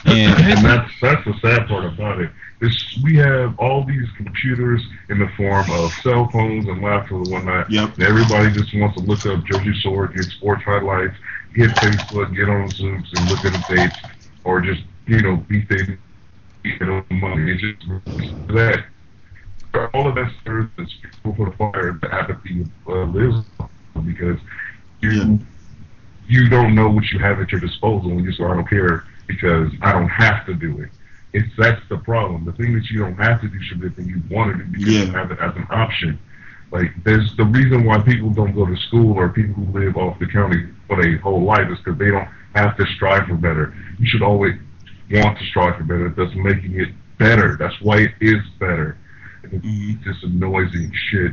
[0.16, 2.30] and and that's that's the sad part about it.
[2.60, 7.30] Is we have all these computers in the form of cell phones and laptops and
[7.30, 7.70] whatnot.
[7.70, 7.94] Yep.
[7.94, 11.14] And everybody just wants to look up Jersey Shore, get sports highlights,
[11.54, 13.96] hit Facebook, get on Zooms and look at the dates,
[14.44, 15.98] or just you know beat their
[16.64, 17.52] you know money.
[17.52, 18.84] It's just that
[19.94, 20.88] all of that serves as
[21.22, 21.98] fuel for the fire.
[22.00, 23.44] The apathy uh, lives
[24.04, 24.38] because
[25.00, 25.36] you Yeah.
[26.26, 29.04] you don't know what you have at your disposal, and you say, I don't care
[29.26, 30.90] because I don't have to do it.
[31.32, 32.44] It's that's the problem.
[32.44, 34.64] The thing that you don't have to do should be the thing you want to
[34.64, 35.12] do because you Yeah.
[35.12, 36.18] have it as an option.
[36.70, 40.18] Like there's the reason why people don't go to school or people who live off
[40.18, 43.74] the county for their whole life is because they don't have to strive for better.
[43.98, 44.54] You should always
[45.10, 46.08] want to strive for better.
[46.08, 47.56] That's making it better.
[47.56, 48.96] That's why it is better.
[49.42, 51.32] And It's just and shit.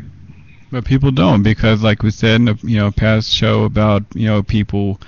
[0.72, 4.28] But people don't because, like we said in the you know past show about you
[4.28, 5.00] know people,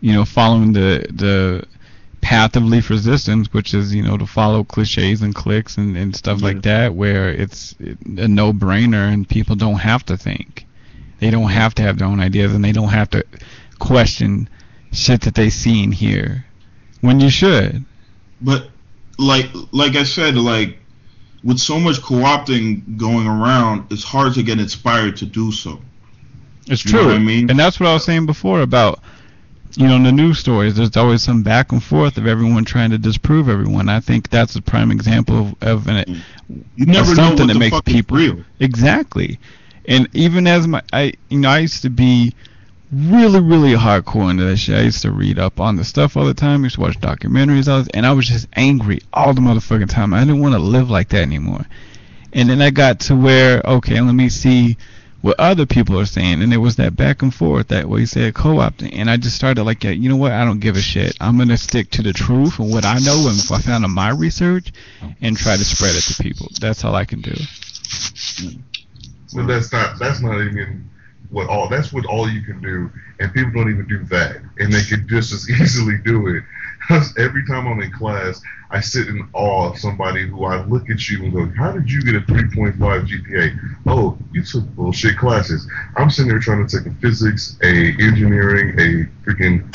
[0.00, 1.66] you know following the the
[2.20, 6.14] path of least resistance, which is you know to follow cliches and clicks and, and
[6.14, 10.66] stuff like that, where it's a no brainer and people don't have to think,
[11.20, 13.24] they don't have to have their own ideas and they don't have to
[13.78, 14.48] question
[14.92, 16.44] shit that they see and hear,
[17.00, 17.84] when you should.
[18.40, 18.68] But
[19.18, 20.78] like like I said, like
[21.44, 25.80] with so much co-opting going around, it's hard to get inspired to do so.
[26.66, 27.10] It's You true.
[27.10, 27.50] I mean?
[27.50, 29.00] And that's what I was saying before about,
[29.78, 32.90] you know, in the news stories, there's always some back and forth of everyone trying
[32.90, 33.88] to disprove everyone.
[33.88, 36.64] I think that's a prime example of, of an, mm.
[36.74, 38.44] You never something that makes people real.
[38.58, 39.38] exactly.
[39.86, 42.34] And even as my, I, you know, I used to be
[42.90, 44.76] really, really hardcore into that shit.
[44.76, 46.62] I used to read up on the stuff all the time.
[46.62, 49.90] I used to watch documentaries all the, and I was just angry all the motherfucking
[49.90, 50.12] time.
[50.12, 51.64] I didn't want to live like that anymore.
[52.32, 54.76] And then I got to where, okay, let me see
[55.20, 58.06] what other people are saying, and it was that back and forth, that way you
[58.06, 61.16] said co-opting, and I just started like, you know what, I don't give a shit.
[61.20, 63.90] I'm gonna stick to the truth and what I know and what I found in
[63.90, 64.72] my research,
[65.20, 66.48] and try to spread it to people.
[66.60, 67.34] That's all I can do.
[69.34, 70.88] But that's not that's not even
[71.30, 74.72] what all that's what all you can do, and people don't even do that, and
[74.72, 76.44] they could just as easily do it.
[77.18, 78.40] every time I'm in class,
[78.70, 81.90] I sit in awe of somebody who I look at you and go, How did
[81.90, 83.58] you get a 3.5 GPA?
[83.86, 85.66] Oh, you took bullshit classes.
[85.96, 89.74] I'm sitting there trying to take a physics, a engineering, a freaking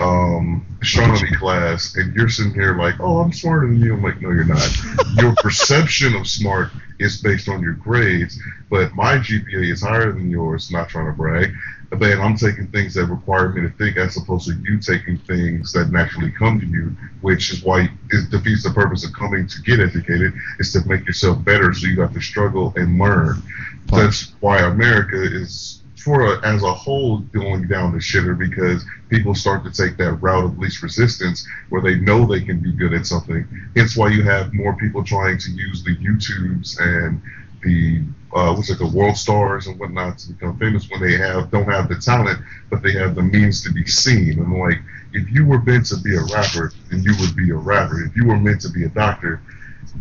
[0.00, 3.94] um, astronomy class, and you're sitting here like, Oh, I'm smarter than you.
[3.94, 4.68] I'm like, No, you're not.
[5.16, 10.30] Your perception of smart is based on your grades, but my GPA is higher than
[10.30, 11.54] yours, not trying to brag.
[11.90, 15.72] But I'm taking things that require me to think as opposed to you taking things
[15.72, 19.62] that naturally come to you, which is why it defeats the purpose of coming to
[19.62, 23.42] get educated, is to make yourself better so you have to struggle and learn.
[23.90, 29.34] That's why America is, for a, as a whole, going down the shitter because people
[29.34, 32.94] start to take that route of least resistance where they know they can be good
[32.94, 33.46] at something.
[33.74, 37.20] Hence why you have more people trying to use the YouTubes and
[37.62, 38.02] the
[38.34, 41.68] uh, what's it, the world stars and whatnot to become famous when they have don't
[41.68, 42.40] have the talent,
[42.70, 44.38] but they have the means to be seen.
[44.38, 44.78] And like,
[45.12, 48.04] if you were meant to be a rapper, then you would be a rapper.
[48.04, 49.42] If you were meant to be a doctor,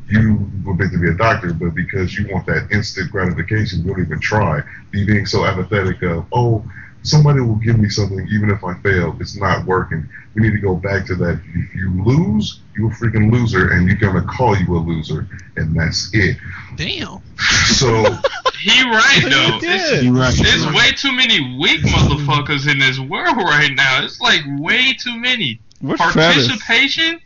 [0.08, 1.54] you were meant to be a doctor.
[1.54, 4.62] But because you want that instant gratification, you don't even try.
[4.94, 6.64] You being so apathetic of, oh,
[7.04, 9.16] somebody will give me something even if I fail.
[9.20, 10.08] It's not working.
[10.36, 11.42] We need to go back to that.
[11.54, 15.76] If you lose, you're a freaking loser, and you're gonna call you a loser, and
[15.76, 16.38] that's it.
[16.76, 17.22] Damn.
[17.66, 18.06] So
[18.60, 19.54] He right though.
[19.54, 20.04] He did.
[20.04, 20.36] You right.
[20.36, 24.04] There's way too many weak motherfuckers in this world right now.
[24.04, 25.62] It's like way too many.
[25.80, 26.48] Where's Travis?
[26.48, 27.22] Participation?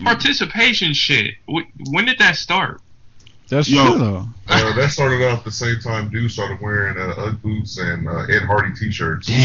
[0.00, 1.34] Participation shit.
[1.46, 2.80] When did that start?
[3.48, 3.84] That's Yo.
[3.90, 4.28] true though.
[4.48, 8.22] uh, that started off the same time dudes started wearing uh, UGG boots and uh,
[8.30, 9.28] Ed Hardy t-shirts.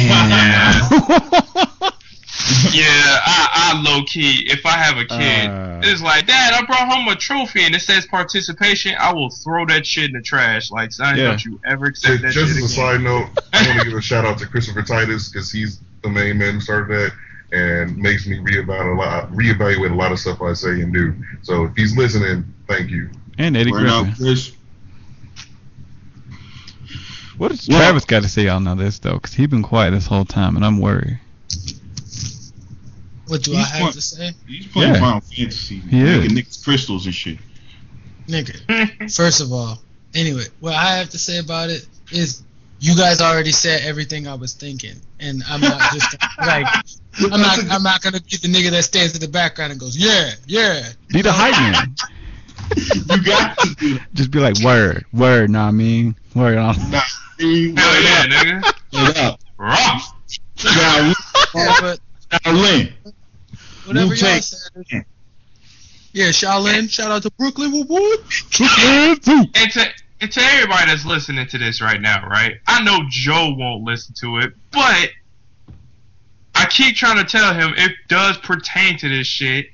[2.74, 5.82] Yeah, I, I low key, if I have a kid, Uh.
[5.84, 8.95] it's like, Dad, I brought home a trophy and it says participation.
[9.00, 10.72] I will throw that shit in the trash.
[10.72, 11.26] Like, son, Yeah.
[11.28, 13.00] don't you ever accept that Just shit as a again.
[13.00, 16.10] side note, I want to give a shout out to Christopher Titus because he's the
[16.10, 17.12] main man who started that
[17.52, 21.14] and makes me reevaluate a lot, reevaluate a lot of stuff I say and do.
[21.43, 23.10] So if he's listening, thank you.
[23.40, 24.14] And Eddie Word Griffin.
[24.16, 24.52] Chris.
[27.38, 29.18] What does Well- Travis got to say on all this though?
[29.20, 31.20] Cause he been quiet this whole time, and I'm worried.
[33.28, 33.92] What do He's I have fun.
[33.94, 34.34] to say?
[34.48, 35.00] He's playing Yeah.
[35.00, 35.80] Final Fantasy.
[35.80, 36.22] He is.
[36.32, 37.38] making niggas crystals and shit.
[38.28, 39.14] Nigga.
[39.16, 39.80] First of all,
[40.14, 42.42] anyway, what I have to say about it is
[42.80, 46.66] you guys already said everything I was thinking, and I'm not just like
[47.32, 49.96] I'm not I'm not gonna be the nigga that stands in the background and goes
[49.98, 50.90] yeah yeah.
[51.10, 51.96] Be the hype man.
[52.76, 54.07] You got to do that.
[54.13, 55.49] Just be like word, word.
[55.49, 56.15] Know what I mean?
[56.36, 56.76] Word on.
[56.91, 57.01] Nah,
[57.39, 58.74] you Hell word yeah, up, nigga.
[59.07, 59.39] word up.
[59.57, 59.99] Raw.
[60.65, 61.13] Now,
[61.55, 61.95] Yeah,
[62.32, 62.91] Shaolin.
[63.86, 65.05] whatever y'all said.
[66.11, 66.89] Yeah, Shaolin.
[66.89, 67.72] Shout out to Brooklyn.
[67.72, 68.15] Woo woo.
[68.59, 69.86] And to,
[70.22, 72.55] and to everybody that's listening to this right now, right?
[72.67, 75.09] I know Joe won't listen to it, but
[76.55, 79.67] I keep trying to tell him it does pertain to this shit.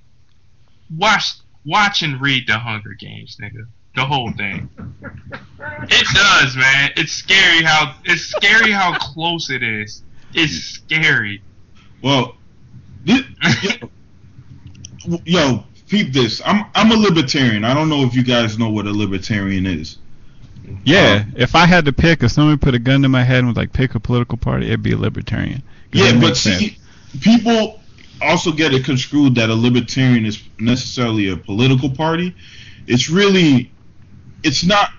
[0.95, 1.23] Watch,
[1.65, 3.67] watch and read the Hunger Games, nigga.
[3.95, 4.69] The whole thing.
[4.77, 6.91] It does, man.
[6.97, 10.03] It's scary how it's scary how close it is.
[10.33, 11.41] It's scary.
[12.01, 12.35] Well,
[13.05, 13.23] this,
[13.61, 16.41] yo, yo, peep this.
[16.45, 17.63] I'm I'm a libertarian.
[17.63, 19.97] I don't know if you guys know what a libertarian is.
[20.83, 23.47] Yeah, if I had to pick, if somebody put a gun to my head and
[23.47, 25.63] was like, pick a political party, it'd be a libertarian.
[25.91, 26.59] Yeah, but makes sense.
[26.59, 26.77] see,
[27.21, 27.79] people
[28.21, 32.35] also get it construed that a libertarian is necessarily a political party.
[32.87, 33.71] It's really,
[34.43, 34.91] it's not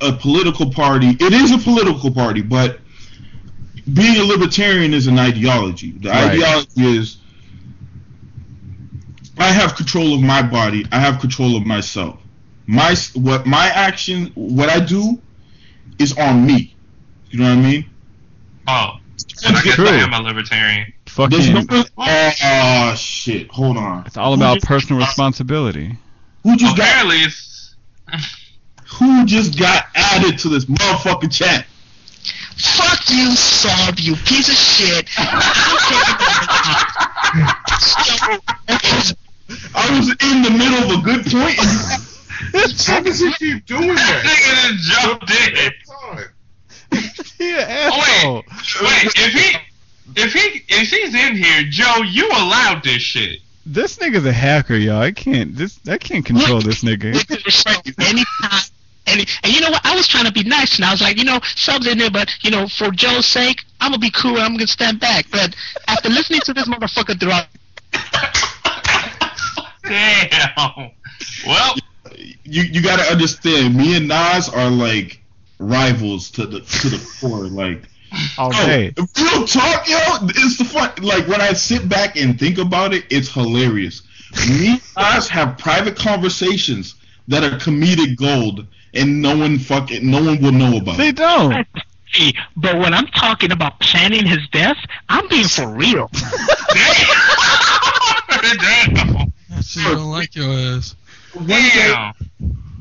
[0.00, 1.08] a political party.
[1.20, 2.80] It is a political party, but
[3.92, 5.92] being a libertarian is an ideology.
[5.92, 6.32] The Right.
[6.32, 7.18] ideology is
[9.38, 10.84] I have control of my body.
[10.90, 12.18] I have control of myself.
[12.66, 15.20] My what my action, what I do,
[15.98, 16.74] is on me.
[17.30, 17.84] You know what I mean?
[18.66, 18.90] Oh,
[19.46, 19.86] and I guess true.
[19.88, 20.92] I am a libertarian.
[21.16, 21.84] There's Fucking, no.
[21.98, 23.50] Oh, oh shit!
[23.50, 24.04] Hold on.
[24.06, 25.96] it's all Who about just- personal responsibility.
[26.44, 27.74] Who just got Apparently, it's
[28.98, 31.66] who just got added to this motherfucking chat?
[32.56, 35.08] Fuck you, Sub, you piece of shit.
[39.74, 41.58] I was in the middle of a good point.
[41.58, 44.22] and- How does he keep doing that?
[44.24, 45.72] nigga just jumped in.
[45.86, 46.32] Time.
[47.38, 48.44] Yeah, Oh, wait,
[48.82, 49.12] wait.
[49.16, 49.56] If he,
[50.16, 53.40] if he, if he's in here, Joe, you allowed this shit.
[53.66, 55.00] This nigga's a hacker, y'all.
[55.02, 55.54] I can't.
[55.54, 57.14] This I can't control this nigga.
[57.98, 58.62] Anytime.
[59.06, 59.80] And, and you know what?
[59.86, 62.10] I was trying to be nice, and I was like, you know, subs in there,
[62.10, 64.32] but you know, for Joe's sake, I'm gonna be cool.
[64.36, 65.26] and I'm gonna stand back.
[65.30, 65.54] But
[65.86, 67.46] after listening to this motherfucker throughout,
[69.82, 70.90] Damn.
[71.46, 71.74] Well,
[72.44, 73.76] You you gotta understand.
[73.76, 75.20] Me and Nas are like
[75.58, 77.46] rivals to the to the core.
[77.46, 77.82] Like
[78.38, 79.98] All oh, real talk, yo.
[80.28, 80.90] It's the fun.
[81.02, 84.02] Like when I sit back and think about it, it's hilarious.
[84.48, 86.96] Me and Nas have private conversations
[87.28, 90.96] that are comedic gold, and no one fucking no one will know about.
[90.96, 91.66] They don't.
[92.10, 96.10] Hey, but when I'm talking about planning his death, I'm being for real.
[96.12, 97.38] Damn.
[99.76, 100.96] I don't like your ass.
[101.34, 102.14] One day, Damn.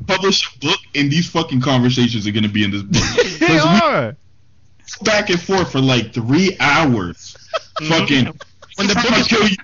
[0.05, 3.03] publish a book, and these fucking conversations are gonna be in this book.
[3.39, 4.15] They 'Cause we are.
[4.95, 7.35] Go back and forth for like three hours.
[7.79, 7.85] Mm-hmm.
[7.85, 8.25] Fucking.
[8.75, 9.57] When the book is kill you.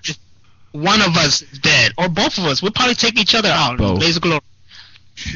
[0.72, 3.78] one of us is dead, or both of us, we'll probably take each other out.
[3.78, 4.00] Both.
[4.00, 4.42] Blaze of glory.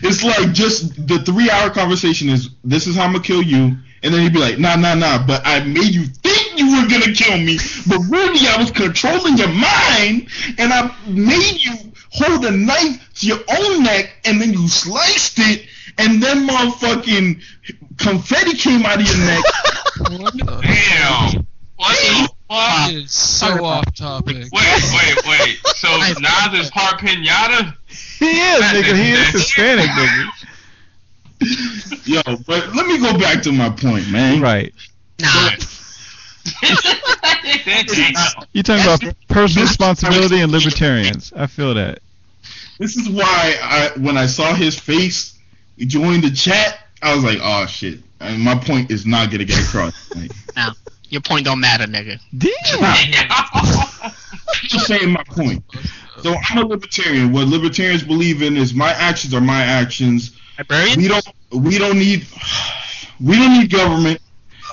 [0.04, 3.78] It's like just the three hour conversation is this is how I'm gonna kill you,
[4.04, 6.90] and then he'd be like, nah, nah, nah, but I made you think you were
[6.90, 7.58] gonna kill me,
[7.88, 10.28] but really I was controlling your mind,
[10.58, 11.76] and I made you
[12.10, 15.68] hold a knife to your own neck, and then you sliced it,
[15.98, 17.42] and then motherfucking
[17.98, 19.44] confetti came out of your neck.
[19.98, 21.48] What the Damn.
[21.76, 22.92] What the fuck?
[22.92, 24.48] It is so off topic.
[24.52, 25.58] Wait, wait, wait.
[25.76, 25.88] So
[26.20, 27.76] Nas is part pinata?
[27.88, 28.96] He is, nigga.
[28.96, 30.30] He is Hispanic, nigga.
[32.06, 34.40] Yo, but let me go back to my point, man.
[34.40, 34.74] Right.
[35.20, 35.50] Nah.
[38.54, 41.34] You talking about personal responsibility and libertarians.
[41.36, 42.00] I feel that.
[42.80, 45.37] This is why I when I saw his face
[45.86, 48.00] join the chat, I was like, oh shit.
[48.20, 49.94] And my point is not gonna get across.
[50.16, 50.32] Like,
[51.10, 52.20] Your point don't matter, nigga.
[52.36, 54.12] Damn.
[54.64, 55.64] just saying my point.
[56.24, 57.32] So I'm a libertarian.
[57.32, 60.36] What libertarians believe in is my actions are my actions.
[60.58, 61.00] Librarian?
[61.00, 62.26] We don't we don't need
[63.20, 64.20] we don't need government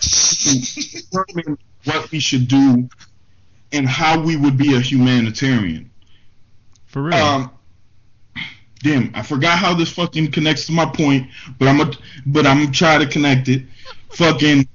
[0.01, 2.89] to determine what we should do
[3.73, 5.91] and how we would be a humanitarian.
[6.87, 7.15] For real.
[7.17, 7.51] Um,
[8.85, 11.29] damn, I forgot how this fucking connects to my point,
[11.59, 11.91] but I'm a,
[12.27, 13.65] but I'm trying to connect it.
[14.11, 14.69] Fucking,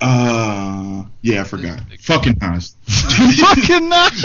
[0.00, 1.80] uh, yeah, I forgot.
[2.00, 2.74] Fucking Nas.
[2.88, 4.12] Fucking not.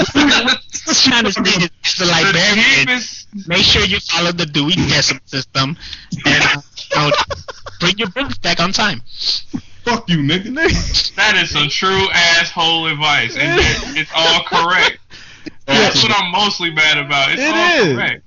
[0.88, 3.02] Trying to say is, as The librarian,
[3.48, 5.78] make sure you follow the Dewey Decimal System
[6.26, 6.44] and
[6.96, 7.34] uh, you
[7.80, 9.02] bring your books back on time.
[9.84, 10.56] Fuck you, nigga.
[11.16, 13.60] That is some true asshole advice, and
[13.98, 15.00] it's all correct.
[15.66, 17.32] That's what I'm mostly mad about.
[17.34, 17.96] It's It all is.
[17.96, 18.24] correct.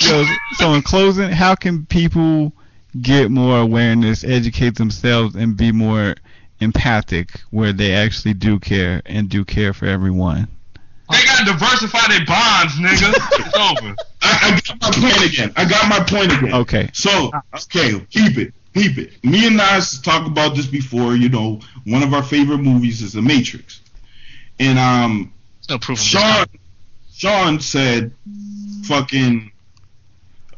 [0.00, 0.24] So,
[0.54, 2.52] so in closing, how can people
[3.00, 6.16] get more awareness, educate themselves, and be more
[6.60, 10.48] empathic where they actually do care and do care for everyone?
[11.10, 13.12] They gotta diversify their bonds, nigga.
[13.14, 13.96] It's over.
[14.22, 15.52] I, I got my point again.
[15.56, 16.54] I got my point again.
[16.54, 16.90] Okay.
[16.92, 19.24] So, okay, keep it, keep it.
[19.24, 21.16] Me and Nas talked about this before.
[21.16, 23.80] You know, one of our favorite movies is The Matrix,
[24.60, 25.32] and um,
[25.68, 26.46] no proof Sean,
[27.12, 28.12] Sean said,
[28.84, 29.50] "Fucking,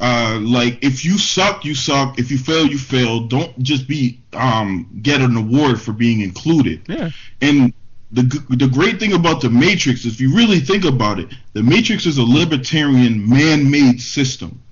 [0.00, 2.18] uh, like if you suck, you suck.
[2.18, 3.20] If you fail, you fail.
[3.20, 7.10] Don't just be um get an award for being included." Yeah.
[7.40, 7.72] And
[8.10, 12.06] the the great thing about the Matrix, if you really think about it, the Matrix
[12.06, 14.62] is a libertarian man-made system.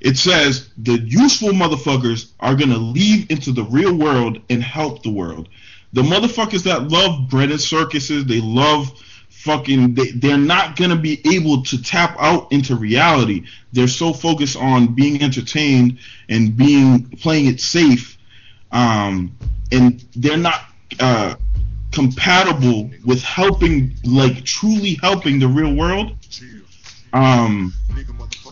[0.00, 5.10] It says the useful motherfuckers are gonna leave into the real world and help the
[5.10, 5.48] world.
[5.92, 8.92] The motherfuckers that love bread and circuses, they love
[9.40, 13.44] fucking they, they're not gonna be able to tap out into reality.
[13.72, 18.18] They're so focused on being entertained and being playing it safe,
[18.70, 19.36] um,
[19.72, 20.60] and they're not
[20.98, 21.36] uh,
[21.92, 26.16] compatible with helping, like truly helping the real world.
[27.12, 27.72] Um,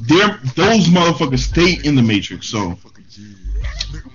[0.08, 2.46] they're those motherfuckers stay in the matrix.
[2.46, 2.78] So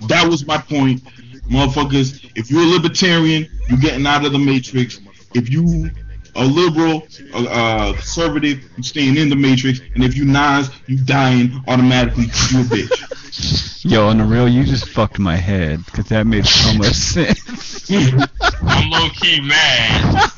[0.08, 1.04] that was my point,
[1.50, 2.32] motherfuckers.
[2.36, 5.00] If you're a libertarian, you're getting out of the matrix.
[5.36, 5.90] If you
[6.36, 9.80] a liberal, a, uh, conservative, you staying in the matrix.
[9.96, 12.26] And if you Nas, you dying automatically.
[12.26, 13.86] You a bitch.
[13.86, 17.90] Yo, on the real, you just fucked my head because that made so much sense.
[17.92, 20.32] I'm low key mad.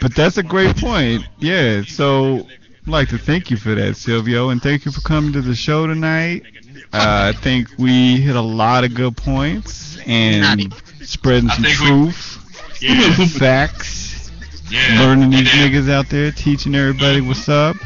[0.00, 1.26] But that's a great point.
[1.38, 1.82] Yeah.
[1.82, 2.46] So,
[2.86, 5.54] I'd like to thank you for that, Silvio, and thank you for coming to the
[5.54, 6.44] show tonight.
[6.92, 10.72] Uh, I think we hit a lot of good points and
[11.06, 14.30] spreading some think we- truth, Yeah, facts,
[14.70, 15.00] yeah.
[15.00, 17.76] learning these And niggas out there, teaching everybody what's up,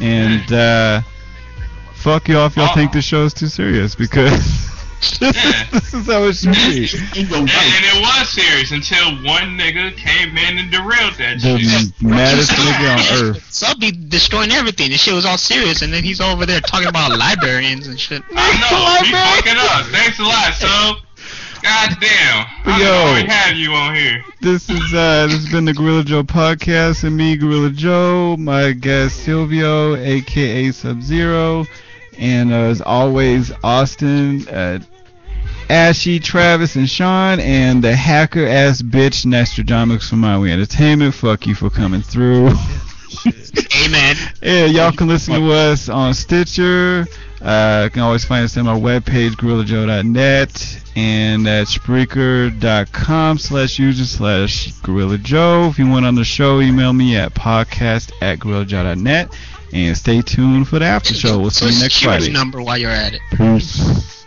[0.00, 1.02] and uh,
[1.94, 4.30] fuck y'all if y'all Uh, think the show is too serious because
[5.00, 5.28] this, Yeah.
[5.30, 6.88] is, this is how it should be.
[7.20, 11.92] And, and it was serious until one nigga came in and derailed that The shit.
[12.02, 13.46] maddest nigga on earth.
[13.52, 14.90] Sub be destroying everything.
[14.90, 18.22] This shit was all serious, and then he's over there talking about librarians and shit.
[18.34, 19.86] I know, he fucking up.
[19.92, 20.94] Thanks a lot, so.
[21.62, 22.46] God damn.
[22.64, 23.14] I Yo.
[23.16, 24.22] don't have you on here.
[24.40, 28.72] This is uh this has been the Gorilla Joe podcast and me, Gorilla Joe, my
[28.72, 31.66] guest Silvio, aka Sub Zero,
[32.18, 34.48] and uh, as always Austin.
[34.48, 34.78] Uh,
[35.68, 41.14] Ashy, Travis, and Sean, and the hacker ass bitch Nostradamus from Maui Entertainment.
[41.14, 42.48] Fuck you for coming through.
[43.84, 44.16] Amen.
[44.42, 47.06] Yeah, y'all can listen to us on Stitcher.
[47.40, 54.04] Uh, you can always find us on our webpage, GorillaJoe.net, and at Spreaker.com slash user
[54.04, 55.68] slash Gorilla Joe.
[55.70, 59.34] If you want on the show, email me at podcast at GorillaJoe.net.
[59.72, 61.38] And stay tuned for the after show.
[61.38, 62.30] We'll see you next Friday.
[62.32, 63.20] number while you're at it.
[63.36, 64.26] Peace.